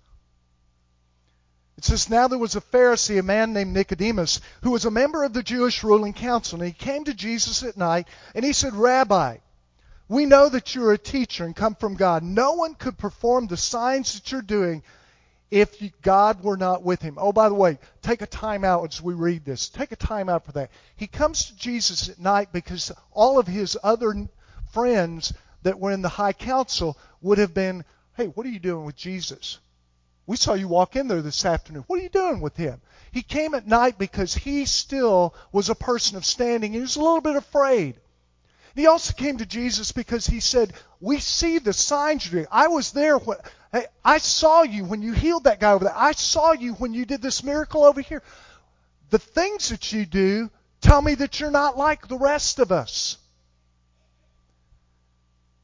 It 1.77 1.83
says, 1.83 2.09
Now 2.09 2.27
there 2.27 2.39
was 2.39 2.55
a 2.55 2.61
Pharisee, 2.61 3.19
a 3.19 3.23
man 3.23 3.53
named 3.53 3.73
Nicodemus, 3.73 4.39
who 4.61 4.71
was 4.71 4.85
a 4.85 4.91
member 4.91 5.23
of 5.23 5.33
the 5.33 5.43
Jewish 5.43 5.83
ruling 5.83 6.13
council. 6.13 6.59
And 6.59 6.67
he 6.67 6.73
came 6.73 7.03
to 7.03 7.13
Jesus 7.13 7.63
at 7.63 7.77
night, 7.77 8.07
and 8.33 8.45
he 8.45 8.53
said, 8.53 8.73
Rabbi, 8.73 9.37
we 10.07 10.25
know 10.25 10.47
that 10.49 10.73
you're 10.73 10.93
a 10.93 10.97
teacher 10.97 11.43
and 11.43 11.55
come 11.55 11.75
from 11.75 11.95
God. 11.95 12.23
No 12.23 12.53
one 12.53 12.75
could 12.75 12.97
perform 12.97 13.47
the 13.47 13.57
signs 13.57 14.13
that 14.13 14.31
you're 14.31 14.41
doing 14.41 14.83
if 15.51 15.75
God 16.01 16.43
were 16.43 16.57
not 16.57 16.83
with 16.83 17.01
him. 17.01 17.17
Oh, 17.19 17.31
by 17.31 17.49
the 17.49 17.55
way, 17.55 17.77
take 18.01 18.21
a 18.21 18.27
time 18.27 18.63
out 18.63 18.93
as 18.93 19.01
we 19.01 19.13
read 19.13 19.45
this. 19.45 19.69
Take 19.69 19.91
a 19.91 19.97
time 19.97 20.29
out 20.29 20.45
for 20.45 20.51
that. 20.53 20.71
He 20.95 21.07
comes 21.07 21.45
to 21.45 21.55
Jesus 21.55 22.09
at 22.09 22.19
night 22.19 22.49
because 22.51 22.91
all 23.11 23.39
of 23.39 23.47
his 23.47 23.77
other 23.83 24.27
friends 24.71 25.33
that 25.63 25.79
were 25.79 25.91
in 25.91 26.01
the 26.01 26.09
high 26.09 26.33
council 26.33 26.97
would 27.21 27.37
have 27.37 27.53
been, 27.53 27.83
hey, 28.15 28.27
what 28.27 28.45
are 28.45 28.49
you 28.49 28.59
doing 28.59 28.85
with 28.85 28.95
Jesus? 28.95 29.59
We 30.27 30.37
saw 30.37 30.53
you 30.53 30.67
walk 30.67 30.95
in 30.95 31.07
there 31.07 31.21
this 31.21 31.45
afternoon. 31.45 31.83
What 31.87 31.99
are 31.99 32.03
you 32.03 32.09
doing 32.09 32.41
with 32.41 32.57
him? 32.57 32.81
He 33.11 33.21
came 33.21 33.53
at 33.53 33.67
night 33.67 33.97
because 33.97 34.33
he 34.33 34.65
still 34.65 35.35
was 35.51 35.69
a 35.69 35.75
person 35.75 36.17
of 36.17 36.25
standing. 36.25 36.71
And 36.71 36.75
he 36.75 36.81
was 36.81 36.95
a 36.95 37.01
little 37.01 37.21
bit 37.21 37.35
afraid. 37.35 37.95
He 38.75 38.87
also 38.87 39.13
came 39.13 39.37
to 39.37 39.45
Jesus 39.45 39.91
because 39.91 40.27
he 40.27 40.39
said, 40.39 40.73
We 40.99 41.19
see 41.19 41.59
the 41.59 41.73
signs 41.73 42.25
you're 42.25 42.41
doing. 42.41 42.47
I 42.51 42.67
was 42.67 42.91
there. 42.91 43.17
When, 43.17 43.37
hey, 43.71 43.85
I 44.03 44.17
saw 44.17 44.63
you 44.63 44.83
when 44.83 45.01
you 45.01 45.13
healed 45.13 45.45
that 45.45 45.59
guy 45.59 45.71
over 45.71 45.85
there. 45.85 45.97
I 45.97 46.11
saw 46.11 46.51
you 46.51 46.73
when 46.73 46.93
you 46.93 47.05
did 47.05 47.21
this 47.21 47.43
miracle 47.43 47.83
over 47.83 48.01
here. 48.01 48.21
The 49.11 49.19
things 49.19 49.69
that 49.69 49.93
you 49.93 50.05
do 50.05 50.49
tell 50.81 51.01
me 51.01 51.15
that 51.15 51.39
you're 51.39 51.51
not 51.51 51.77
like 51.77 52.07
the 52.07 52.17
rest 52.17 52.59
of 52.59 52.71
us. 52.71 53.17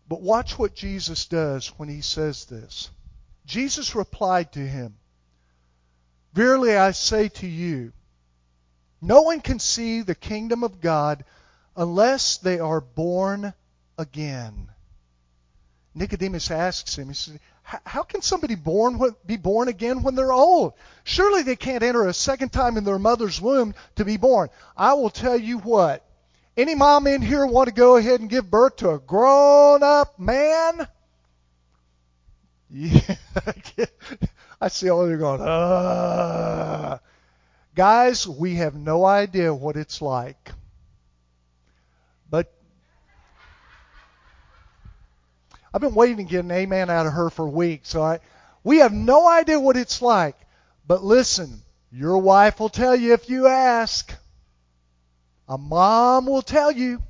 But 0.08 0.22
watch 0.22 0.58
what 0.60 0.76
Jesus 0.76 1.26
does 1.26 1.68
when 1.78 1.90
he 1.90 2.02
says 2.02 2.46
this. 2.46 2.90
Jesus 3.46 3.96
replied 3.96 4.54
to 4.54 4.60
him, 4.60 4.96
Verily 6.34 6.76
I 6.76 6.92
say 6.92 7.30
to 7.30 7.48
you, 7.48 7.92
no 9.02 9.24
one 9.24 9.42
can 9.42 9.60
see 9.60 10.02
the 10.02 10.16
kingdom 10.16 10.64
of 10.64 10.80
God 10.80 11.26
unless 11.76 12.38
they 12.38 12.60
are 12.60 12.82
born 12.82 13.54
again. 13.98 14.70
Nicodemus 15.94 16.52
asks 16.52 16.98
him, 16.98 17.10
he 17.10 17.14
says, 17.14 17.40
how 17.64 18.04
can 18.04 18.22
somebody 18.22 18.56
born 18.56 19.00
be 19.26 19.38
born 19.38 19.68
again 19.68 20.04
when 20.04 20.16
they're 20.16 20.34
old? 20.34 20.74
Surely 21.04 21.44
they 21.44 21.56
can't 21.56 21.84
enter 21.84 22.08
a 22.08 22.14
second 22.14 22.52
time 22.52 22.76
in 22.78 22.84
their 22.84 23.00
mother's 23.00 23.40
womb 23.40 23.76
to 23.96 24.04
be 24.04 24.18
born. 24.18 24.50
I 24.76 24.94
will 24.94 25.10
tell 25.10 25.38
you 25.38 25.60
what. 25.60 26.06
Any 26.58 26.76
mom 26.76 27.08
in 27.08 27.22
here 27.22 27.46
want 27.46 27.70
to 27.70 27.74
go 27.74 27.96
ahead 27.96 28.20
and 28.20 28.30
give 28.30 28.52
birth 28.52 28.78
to 28.78 28.92
a 28.92 29.00
grown 29.00 29.84
up 29.84 30.20
man? 30.20 30.88
Yeah, 32.74 33.16
I 34.62 34.68
see 34.68 34.90
all 34.90 35.04
of 35.04 35.10
you 35.10 35.18
going, 35.18 35.42
ah. 35.44 37.00
Guys, 37.74 38.28
we 38.28 38.56
have 38.56 38.76
no 38.76 39.06
idea 39.06 39.54
what 39.54 39.78
it's 39.78 40.02
like. 40.02 40.52
But 42.30 42.54
I've 45.74 45.82
been 45.82 45.96
waiting 45.96 46.18
to 46.18 46.24
get 46.24 46.44
an 46.44 46.52
amen 46.52 46.90
out 46.90 47.08
of 47.08 47.14
her 47.14 47.30
for 47.30 47.48
weeks. 47.48 47.90
So 47.90 48.04
I, 48.04 48.20
we 48.64 48.78
have 48.78 48.94
no 48.94 49.28
idea 49.28 49.60
what 49.60 49.78
it's 49.78 50.02
like. 50.02 50.36
But 50.86 51.04
listen, 51.04 51.62
your 51.92 52.18
wife 52.18 52.60
will 52.60 52.70
tell 52.70 52.96
you 52.96 53.14
if 53.14 53.30
you 53.30 53.48
ask. 53.48 54.14
A 55.48 55.58
mom 55.58 56.26
will 56.26 56.42
tell 56.42 56.72
you. 56.72 57.02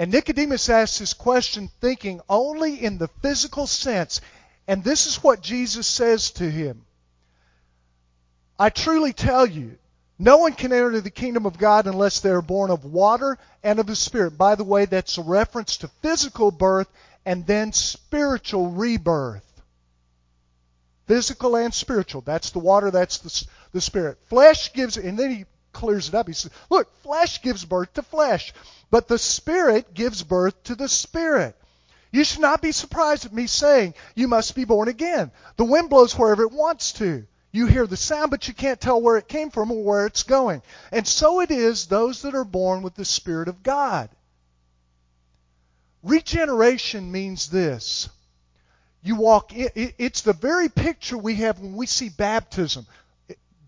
And 0.00 0.10
Nicodemus 0.10 0.70
asks 0.70 0.98
this 0.98 1.12
question 1.12 1.68
thinking 1.82 2.22
only 2.26 2.82
in 2.82 2.96
the 2.96 3.08
physical 3.20 3.66
sense. 3.66 4.22
And 4.66 4.82
this 4.82 5.06
is 5.06 5.22
what 5.22 5.42
Jesus 5.42 5.86
says 5.86 6.30
to 6.32 6.50
him 6.50 6.86
I 8.58 8.70
truly 8.70 9.12
tell 9.12 9.44
you, 9.44 9.76
no 10.18 10.38
one 10.38 10.54
can 10.54 10.72
enter 10.72 11.02
the 11.02 11.10
kingdom 11.10 11.44
of 11.44 11.58
God 11.58 11.86
unless 11.86 12.20
they 12.20 12.30
are 12.30 12.40
born 12.40 12.70
of 12.70 12.86
water 12.86 13.36
and 13.62 13.78
of 13.78 13.86
the 13.86 13.94
Spirit. 13.94 14.38
By 14.38 14.54
the 14.54 14.64
way, 14.64 14.86
that's 14.86 15.18
a 15.18 15.22
reference 15.22 15.76
to 15.78 15.88
physical 16.00 16.50
birth 16.50 16.88
and 17.26 17.46
then 17.46 17.74
spiritual 17.74 18.70
rebirth. 18.70 19.62
Physical 21.08 21.56
and 21.56 21.74
spiritual. 21.74 22.22
That's 22.22 22.52
the 22.52 22.58
water, 22.58 22.90
that's 22.90 23.18
the, 23.18 23.48
the 23.72 23.82
Spirit. 23.82 24.16
Flesh 24.30 24.72
gives, 24.72 24.96
and 24.96 25.18
then 25.18 25.30
he 25.30 25.44
clears 25.72 26.08
it 26.08 26.14
up. 26.14 26.26
He 26.26 26.32
says, 26.32 26.50
Look, 26.68 26.88
flesh 27.02 27.42
gives 27.42 27.64
birth 27.64 27.92
to 27.94 28.02
flesh, 28.02 28.52
but 28.90 29.08
the 29.08 29.18
Spirit 29.18 29.94
gives 29.94 30.22
birth 30.22 30.62
to 30.64 30.74
the 30.74 30.88
Spirit. 30.88 31.56
You 32.12 32.24
should 32.24 32.40
not 32.40 32.60
be 32.60 32.72
surprised 32.72 33.24
at 33.24 33.32
me 33.32 33.46
saying, 33.46 33.94
You 34.14 34.28
must 34.28 34.54
be 34.54 34.64
born 34.64 34.88
again. 34.88 35.30
The 35.56 35.64
wind 35.64 35.90
blows 35.90 36.16
wherever 36.16 36.42
it 36.42 36.52
wants 36.52 36.92
to. 36.94 37.26
You 37.52 37.66
hear 37.66 37.86
the 37.86 37.96
sound, 37.96 38.30
but 38.30 38.46
you 38.46 38.54
can't 38.54 38.80
tell 38.80 39.00
where 39.00 39.16
it 39.16 39.28
came 39.28 39.50
from 39.50 39.72
or 39.72 39.82
where 39.82 40.06
it's 40.06 40.22
going. 40.22 40.62
And 40.92 41.06
so 41.06 41.40
it 41.40 41.50
is 41.50 41.86
those 41.86 42.22
that 42.22 42.34
are 42.34 42.44
born 42.44 42.82
with 42.82 42.94
the 42.94 43.04
Spirit 43.04 43.48
of 43.48 43.62
God. 43.62 44.08
Regeneration 46.02 47.10
means 47.10 47.48
this. 47.50 48.08
You 49.02 49.16
walk 49.16 49.54
in, 49.54 49.70
it's 49.74 50.22
the 50.22 50.32
very 50.32 50.68
picture 50.68 51.18
we 51.18 51.36
have 51.36 51.58
when 51.58 51.74
we 51.74 51.86
see 51.86 52.08
baptism. 52.08 52.86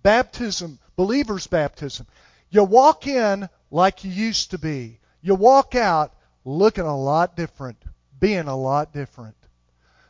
Baptism, 0.02 0.78
believer's 0.96 1.46
baptism. 1.46 2.06
You 2.50 2.64
walk 2.64 3.06
in 3.06 3.48
like 3.70 4.04
you 4.04 4.10
used 4.10 4.50
to 4.50 4.58
be. 4.58 4.98
You 5.22 5.34
walk 5.34 5.74
out 5.74 6.14
looking 6.44 6.84
a 6.84 6.96
lot 6.96 7.36
different, 7.36 7.78
being 8.20 8.48
a 8.48 8.56
lot 8.56 8.92
different. 8.92 9.36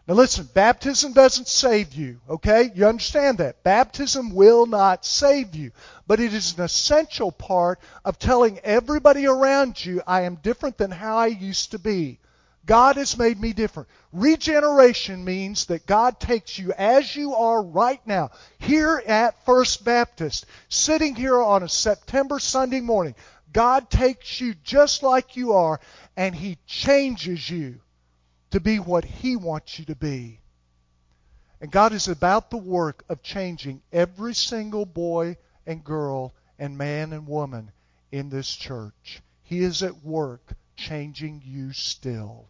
Now 0.09 0.15
listen, 0.15 0.49
baptism 0.53 1.13
doesn't 1.13 1.47
save 1.47 1.95
you, 1.95 2.21
okay? 2.29 2.73
You 2.75 2.87
understand 2.87 3.39
that. 3.39 3.63
Baptism 3.63 4.35
will 4.35 4.67
not 4.67 5.05
save 5.05 5.55
you. 5.55 5.71
But 6.09 6.19
it 6.19 6.35
is 6.35 6.59
an 6.59 6.65
essential 6.65 7.31
part 7.31 7.79
of 8.05 8.19
telling 8.19 8.59
everybody 8.61 9.27
around 9.27 9.85
you, 9.85 10.03
I 10.05 10.23
am 10.23 10.37
different 10.37 10.77
than 10.77 10.91
how 10.91 11.19
I 11.19 11.29
used 11.29 11.71
to 11.71 11.79
be. 11.79 12.19
God 12.65 12.97
has 12.97 13.19
made 13.19 13.41
me 13.41 13.53
different. 13.53 13.89
Regeneration 14.13 15.25
means 15.25 15.67
that 15.67 15.87
God 15.87 16.21
takes 16.21 16.59
you 16.59 16.73
as 16.73 17.17
you 17.17 17.35
are 17.35 17.63
right 17.63 18.01
now, 18.07 18.31
here 18.59 19.03
at 19.07 19.45
First 19.45 19.85
Baptist, 19.85 20.47
sitting 20.69 21.17
here 21.17 21.41
on 21.41 21.63
a 21.63 21.69
September 21.69 22.39
Sunday 22.39 22.81
morning. 22.81 23.15
God 23.53 23.91
takes 23.91 24.41
you 24.41 24.55
just 24.63 25.03
like 25.03 25.37
you 25.37 25.53
are, 25.53 25.81
and 26.17 26.35
He 26.35 26.59
changes 26.67 27.51
you 27.51 27.81
to 28.53 28.61
be 28.61 28.79
what 28.79 29.05
He 29.05 29.35
wants 29.35 29.79
you 29.79 29.85
to 29.87 29.97
be. 29.97 30.39
And 31.61 31.71
God 31.71 31.93
is 31.93 32.09
about 32.09 32.51
the 32.51 32.57
work 32.57 33.05
of 33.09 33.23
changing 33.23 33.83
every 33.93 34.35
single 34.35 34.87
boy 34.87 35.37
and 35.67 35.85
girl 35.85 36.33
and 36.59 36.79
man 36.79 37.13
and 37.13 37.27
woman 37.27 37.73
in 38.11 38.31
this 38.31 38.55
church. 38.55 39.21
He 39.43 39.61
is 39.61 39.83
at 39.83 40.05
work 40.05 40.55
changing 40.77 41.43
you 41.45 41.73
still. 41.73 42.47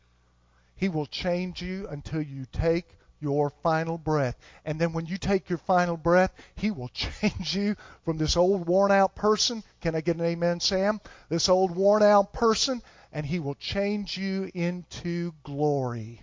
He 0.83 0.89
will 0.89 1.07
change 1.07 1.63
you 1.63 1.87
until 1.89 2.21
you 2.21 2.45
take 2.51 2.89
your 3.21 3.51
final 3.63 3.99
breath. 3.99 4.37
And 4.65 4.81
then 4.81 4.93
when 4.93 5.07
you 5.07 5.17
take 5.17 5.49
your 5.49 5.59
final 5.59 5.97
breath, 5.97 6.33
He 6.57 6.73
will 6.73 6.89
change 6.93 7.55
you 7.55 7.77
from 8.05 8.19
this 8.19 8.37
old 8.37 8.67
worn 8.67 8.91
out 8.91 9.15
person. 9.15 9.63
Can 9.81 9.95
I 9.95 10.01
get 10.01 10.17
an 10.17 10.25
amen, 10.25 10.59
Sam? 10.59 11.01
This 11.29 11.49
old 11.49 11.71
worn 11.77 12.03
out 12.03 12.33
person 12.33 12.83
and 13.13 13.27
he 13.27 13.39
will 13.39 13.55
change 13.55 14.17
you 14.17 14.51
into 14.55 15.33
glory. 15.45 16.23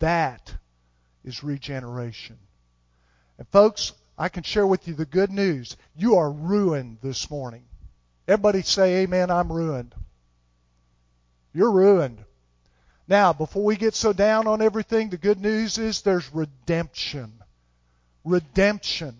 That 0.00 0.54
is 1.24 1.42
regeneration. 1.42 2.38
And 3.38 3.48
folks, 3.48 3.92
I 4.18 4.28
can 4.28 4.42
share 4.42 4.66
with 4.66 4.86
you 4.86 4.92
the 4.92 5.06
good 5.06 5.30
news. 5.30 5.76
You 5.96 6.16
are 6.16 6.30
ruined 6.30 6.98
this 7.02 7.30
morning. 7.30 7.64
Everybody 8.26 8.62
say, 8.62 9.02
Amen, 9.02 9.30
I'm 9.30 9.50
ruined. 9.50 9.94
You're 11.54 11.70
ruined. 11.70 12.24
Now, 13.08 13.32
before 13.32 13.64
we 13.64 13.76
get 13.76 13.94
so 13.94 14.12
down 14.12 14.46
on 14.46 14.60
everything, 14.60 15.08
the 15.08 15.16
good 15.16 15.40
news 15.40 15.78
is 15.78 16.02
there's 16.02 16.32
redemption. 16.32 17.32
Redemption. 18.22 19.16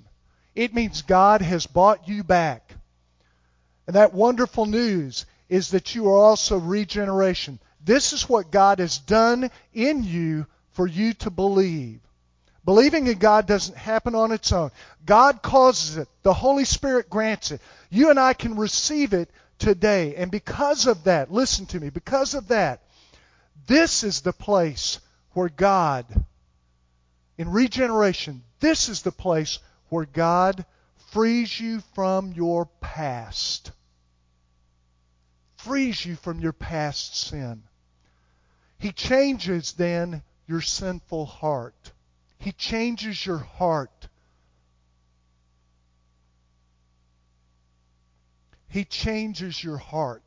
It 0.54 0.74
means 0.74 1.00
God 1.02 1.40
has 1.40 1.66
bought 1.66 2.06
you 2.06 2.22
back. 2.22 2.74
And 3.86 3.96
that 3.96 4.12
wonderful 4.12 4.66
news 4.66 5.24
is 5.48 5.70
that 5.70 5.94
you 5.94 6.08
are 6.10 6.18
also 6.18 6.58
regeneration. 6.58 7.58
This 7.82 8.12
is 8.12 8.28
what 8.28 8.50
God 8.50 8.80
has 8.80 8.98
done 8.98 9.50
in 9.72 10.04
you 10.04 10.46
for 10.72 10.86
you 10.86 11.14
to 11.14 11.30
believe. 11.30 12.00
Believing 12.66 13.06
in 13.06 13.16
God 13.16 13.46
doesn't 13.46 13.78
happen 13.78 14.14
on 14.14 14.30
its 14.30 14.52
own. 14.52 14.70
God 15.06 15.40
causes 15.40 15.96
it. 15.96 16.08
The 16.22 16.34
Holy 16.34 16.66
Spirit 16.66 17.08
grants 17.08 17.50
it. 17.50 17.62
You 17.88 18.10
and 18.10 18.20
I 18.20 18.34
can 18.34 18.56
receive 18.56 19.14
it 19.14 19.30
today. 19.58 20.14
And 20.16 20.30
because 20.30 20.86
of 20.86 21.04
that, 21.04 21.32
listen 21.32 21.64
to 21.66 21.80
me, 21.80 21.88
because 21.88 22.34
of 22.34 22.48
that, 22.48 22.82
this 23.68 24.02
is 24.02 24.22
the 24.22 24.32
place 24.32 24.98
where 25.34 25.48
God, 25.48 26.04
in 27.36 27.48
regeneration, 27.48 28.42
this 28.58 28.88
is 28.88 29.02
the 29.02 29.12
place 29.12 29.60
where 29.90 30.06
God 30.06 30.66
frees 31.12 31.60
you 31.60 31.80
from 31.94 32.32
your 32.32 32.66
past 32.80 33.70
frees 35.58 36.06
you 36.06 36.16
from 36.16 36.40
your 36.40 36.52
past 36.52 37.16
sin. 37.16 37.62
He 38.78 38.92
changes 38.92 39.72
then 39.72 40.22
your 40.46 40.60
sinful 40.60 41.26
heart. 41.26 41.92
He 42.38 42.52
changes 42.52 43.26
your 43.26 43.38
heart. 43.38 44.08
He 48.68 48.84
changes 48.84 49.62
your 49.62 49.78
heart. 49.78 50.22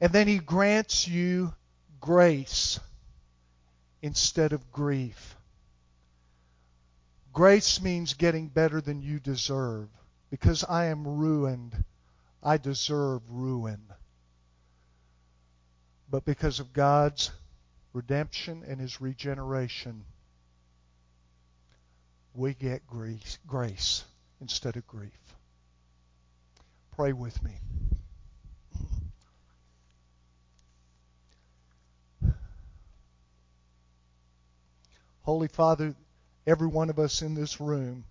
And 0.00 0.12
then 0.12 0.26
He 0.26 0.38
grants 0.38 1.06
you 1.06 1.54
grace 2.06 2.78
instead 4.00 4.52
of 4.52 4.70
grief. 4.70 5.34
Grace 7.32 7.82
means 7.82 8.14
getting 8.14 8.46
better 8.46 8.80
than 8.80 9.02
you 9.02 9.18
deserve 9.18 9.88
because 10.30 10.62
I 10.64 10.86
am 10.86 11.06
ruined 11.06 11.84
I 12.46 12.58
deserve 12.58 13.22
ruin. 13.28 13.80
But 16.08 16.24
because 16.24 16.60
of 16.60 16.72
God's 16.72 17.32
redemption 17.92 18.62
and 18.64 18.80
His 18.80 19.00
regeneration, 19.00 20.04
we 22.34 22.54
get 22.54 22.86
grace, 22.86 23.38
grace 23.48 24.04
instead 24.40 24.76
of 24.76 24.86
grief. 24.86 25.10
Pray 26.94 27.12
with 27.12 27.42
me. 27.42 27.54
Holy 35.26 35.48
Father, 35.48 35.92
every 36.46 36.68
one 36.68 36.88
of 36.88 37.00
us 37.00 37.20
in 37.20 37.34
this 37.34 37.60
room 37.60 38.04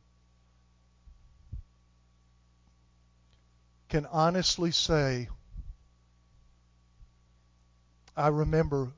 can 3.88 4.06
honestly 4.08 4.72
say, 4.72 5.30
I 8.18 8.28
remember 8.28 8.92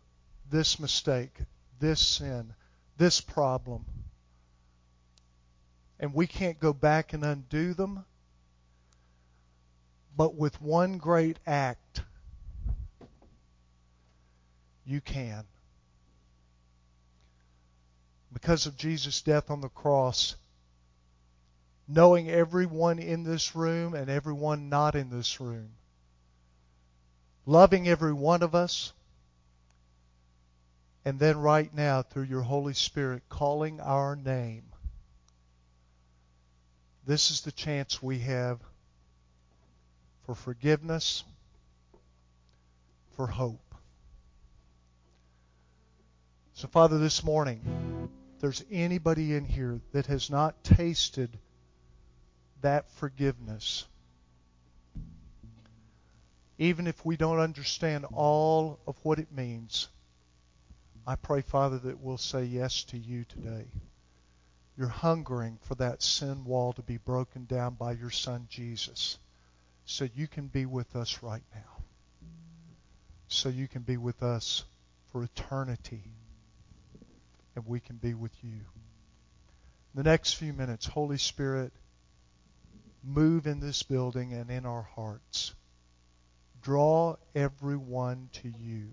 this 0.49 0.79
mistake, 0.79 1.37
this 1.79 1.99
sin, 1.99 2.55
this 2.97 3.21
problem. 3.21 3.85
And 5.99 6.11
we 6.11 6.25
can't 6.25 6.59
go 6.59 6.73
back 6.73 7.13
and 7.13 7.23
undo 7.23 7.75
them. 7.75 8.03
But 10.15 10.33
with 10.33 10.59
one 10.59 10.97
great 10.97 11.37
act, 11.45 12.01
you 14.87 15.01
can. 15.01 15.45
Because 18.47 18.65
of 18.65 18.77
Jesus' 18.77 19.21
death 19.21 19.51
on 19.51 19.59
the 19.59 19.67
cross, 19.67 20.37
knowing 21.85 22.29
everyone 22.29 22.97
in 22.97 23.23
this 23.23 23.57
room 23.57 23.93
and 23.93 24.09
everyone 24.09 24.69
not 24.69 24.95
in 24.95 25.09
this 25.09 25.41
room, 25.41 25.71
loving 27.45 27.89
every 27.89 28.13
one 28.13 28.41
of 28.41 28.55
us, 28.55 28.93
And 31.03 31.19
then 31.19 31.37
right 31.37 31.73
now, 31.73 32.01
through 32.01 32.23
your 32.23 32.41
Holy 32.41 32.73
Spirit, 32.73 33.23
calling 33.29 33.79
our 33.79 34.15
name. 34.15 34.63
This 37.05 37.31
is 37.31 37.41
the 37.41 37.51
chance 37.53 38.03
we 38.03 38.19
have 38.19 38.59
for 40.25 40.35
forgiveness, 40.35 41.23
for 43.15 43.27
hope. 43.27 43.73
So, 46.55 46.67
Father, 46.67 46.97
this 46.97 47.23
morning, 47.23 47.61
there's 48.39 48.63
anybody 48.71 49.33
in 49.33 49.45
here 49.45 49.79
that 49.93 50.07
has 50.07 50.29
not 50.29 50.63
tasted 50.63 51.29
that 52.61 52.89
forgiveness, 52.91 53.85
even 56.57 56.87
if 56.87 57.05
we 57.05 57.17
don't 57.17 57.39
understand 57.39 58.05
all 58.13 58.79
of 58.87 58.95
what 59.03 59.19
it 59.19 59.31
means, 59.31 59.87
I 61.05 61.15
pray, 61.15 61.41
Father, 61.41 61.77
that 61.79 61.99
we'll 61.99 62.17
say 62.17 62.43
yes 62.43 62.83
to 62.85 62.97
you 62.97 63.23
today. 63.25 63.65
You're 64.77 64.87
hungering 64.87 65.57
for 65.63 65.75
that 65.75 66.03
sin 66.03 66.45
wall 66.45 66.73
to 66.73 66.81
be 66.81 66.97
broken 66.97 67.45
down 67.45 67.75
by 67.75 67.93
your 67.93 68.09
Son, 68.09 68.47
Jesus, 68.49 69.17
so 69.85 70.07
you 70.15 70.27
can 70.27 70.47
be 70.47 70.65
with 70.65 70.95
us 70.95 71.23
right 71.23 71.43
now, 71.53 71.83
so 73.27 73.49
you 73.49 73.67
can 73.67 73.81
be 73.81 73.97
with 73.97 74.21
us 74.21 74.65
for 75.11 75.23
eternity 75.23 76.03
and 77.57 77.65
we 77.65 77.79
can 77.79 77.95
be 77.95 78.13
with 78.13 78.31
you. 78.43 78.59
The 79.95 80.03
next 80.03 80.33
few 80.33 80.53
minutes, 80.53 80.85
Holy 80.85 81.17
Spirit, 81.17 81.73
move 83.03 83.47
in 83.47 83.59
this 83.59 83.81
building 83.81 84.33
and 84.33 84.51
in 84.51 84.67
our 84.67 84.83
hearts. 84.83 85.55
Draw 86.61 87.15
everyone 87.33 88.29
to 88.33 88.49
you. 88.49 88.89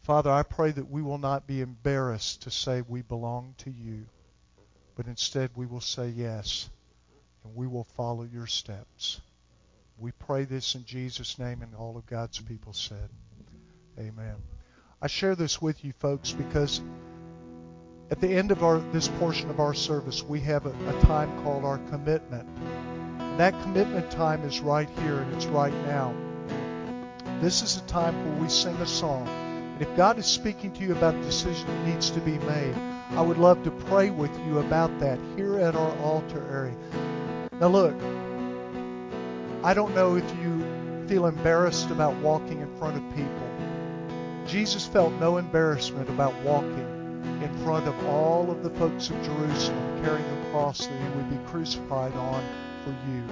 Father, 0.00 0.30
I 0.30 0.42
pray 0.42 0.70
that 0.72 0.90
we 0.90 1.00
will 1.00 1.16
not 1.16 1.46
be 1.46 1.62
embarrassed 1.62 2.42
to 2.42 2.50
say 2.50 2.82
we 2.82 3.00
belong 3.00 3.54
to 3.58 3.70
you, 3.70 4.04
but 4.94 5.06
instead 5.06 5.50
we 5.56 5.64
will 5.64 5.80
say 5.80 6.10
yes, 6.10 6.68
and 7.44 7.54
we 7.54 7.66
will 7.66 7.84
follow 7.96 8.24
your 8.24 8.46
steps. 8.46 9.22
We 9.96 10.12
pray 10.12 10.44
this 10.44 10.74
in 10.74 10.84
Jesus' 10.84 11.38
name, 11.38 11.62
and 11.62 11.74
all 11.74 11.96
of 11.96 12.04
God's 12.04 12.40
people 12.40 12.74
said, 12.74 13.08
Amen. 13.98 14.36
I 15.00 15.06
share 15.06 15.36
this 15.36 15.62
with 15.62 15.84
you 15.84 15.92
folks 15.92 16.32
because 16.32 16.80
at 18.10 18.20
the 18.20 18.26
end 18.26 18.50
of 18.50 18.64
our 18.64 18.80
this 18.92 19.06
portion 19.06 19.48
of 19.48 19.60
our 19.60 19.72
service, 19.72 20.24
we 20.24 20.40
have 20.40 20.66
a, 20.66 20.70
a 20.88 21.00
time 21.02 21.30
called 21.44 21.64
our 21.64 21.78
commitment. 21.90 22.48
And 23.20 23.38
that 23.38 23.52
commitment 23.62 24.10
time 24.10 24.42
is 24.42 24.58
right 24.58 24.88
here 25.00 25.18
and 25.18 25.32
it's 25.34 25.46
right 25.46 25.74
now. 25.86 26.12
This 27.40 27.62
is 27.62 27.76
a 27.76 27.82
time 27.82 28.12
where 28.24 28.42
we 28.42 28.48
sing 28.48 28.74
a 28.78 28.86
song. 28.88 29.28
And 29.28 29.82
if 29.82 29.96
God 29.96 30.18
is 30.18 30.26
speaking 30.26 30.72
to 30.72 30.80
you 30.80 30.90
about 30.90 31.14
a 31.14 31.22
decision 31.22 31.68
that 31.68 31.86
needs 31.86 32.10
to 32.10 32.20
be 32.20 32.36
made, 32.38 32.74
I 33.10 33.22
would 33.22 33.38
love 33.38 33.62
to 33.62 33.70
pray 33.70 34.10
with 34.10 34.36
you 34.46 34.58
about 34.58 34.98
that 34.98 35.20
here 35.36 35.60
at 35.60 35.76
our 35.76 35.96
altar 35.98 36.44
area. 36.50 36.76
Now 37.60 37.68
look, 37.68 37.94
I 39.62 39.74
don't 39.74 39.94
know 39.94 40.16
if 40.16 40.28
you 40.42 41.06
feel 41.06 41.26
embarrassed 41.26 41.92
about 41.92 42.16
walking 42.16 42.60
in 42.60 42.78
front 42.78 42.96
of 42.96 43.14
people. 43.14 43.57
Jesus 44.48 44.86
felt 44.86 45.12
no 45.14 45.36
embarrassment 45.36 46.08
about 46.08 46.34
walking 46.42 46.88
in 47.42 47.58
front 47.62 47.86
of 47.86 48.06
all 48.06 48.50
of 48.50 48.62
the 48.62 48.70
folks 48.70 49.10
of 49.10 49.22
Jerusalem 49.22 50.02
carrying 50.02 50.26
the 50.42 50.50
cross 50.50 50.86
that 50.86 51.00
he 51.00 51.08
would 51.16 51.30
be 51.30 51.50
crucified 51.50 52.14
on 52.14 52.42
for 52.82 52.90
you. 53.10 53.22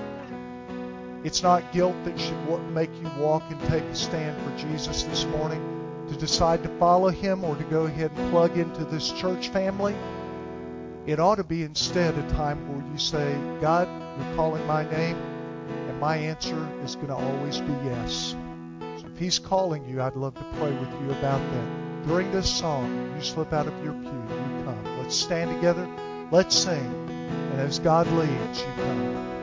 It's 1.25 1.43
not 1.43 1.73
guilt 1.73 1.97
that 2.05 2.21
should 2.21 2.71
make 2.73 2.91
you 3.03 3.11
walk 3.19 3.43
and 3.49 3.59
take 3.63 3.83
a 3.85 3.95
stand 3.95 4.37
for 4.43 4.69
Jesus 4.69 5.05
this 5.05 5.25
morning, 5.25 6.05
to 6.09 6.17
decide 6.17 6.63
to 6.63 6.69
follow 6.79 7.09
him 7.09 7.43
or 7.43 7.57
to 7.57 7.65
go 7.65 7.87
ahead 7.87 8.13
and 8.15 8.31
plug 8.31 8.59
into 8.59 8.85
this 8.85 9.11
church 9.13 9.49
family. 9.49 9.97
It 11.07 11.19
ought 11.19 11.37
to 11.37 11.45
be 11.45 11.63
instead 11.63 12.17
a 12.17 12.31
time 12.31 12.69
where 12.69 12.93
you 12.93 12.99
say, 12.99 13.37
God, 13.61 13.89
you're 14.19 14.37
calling 14.37 14.65
my 14.67 14.89
name, 14.91 15.17
and 15.89 15.99
my 15.99 16.17
answer 16.17 16.69
is 16.85 16.95
going 16.95 17.09
to 17.09 17.15
always 17.15 17.59
be 17.59 17.73
yes. 17.85 18.37
If 19.17 19.21
He's 19.21 19.39
calling 19.39 19.89
you, 19.89 20.03
I'd 20.03 20.15
love 20.15 20.35
to 20.35 20.45
pray 20.59 20.71
with 20.73 20.91
you 21.01 21.11
about 21.13 21.41
that. 21.41 22.07
During 22.07 22.31
this 22.33 22.55
song, 22.55 23.15
you 23.17 23.23
slip 23.23 23.51
out 23.51 23.67
of 23.67 23.73
your 23.83 23.95
pew, 23.95 24.11
you 24.11 24.63
come. 24.63 24.99
Let's 24.99 25.17
stand 25.17 25.55
together, 25.55 25.89
let's 26.31 26.55
sing, 26.55 27.09
and 27.09 27.59
as 27.59 27.79
God 27.79 28.07
leads, 28.09 28.61
you 28.61 28.67
come. 28.77 29.36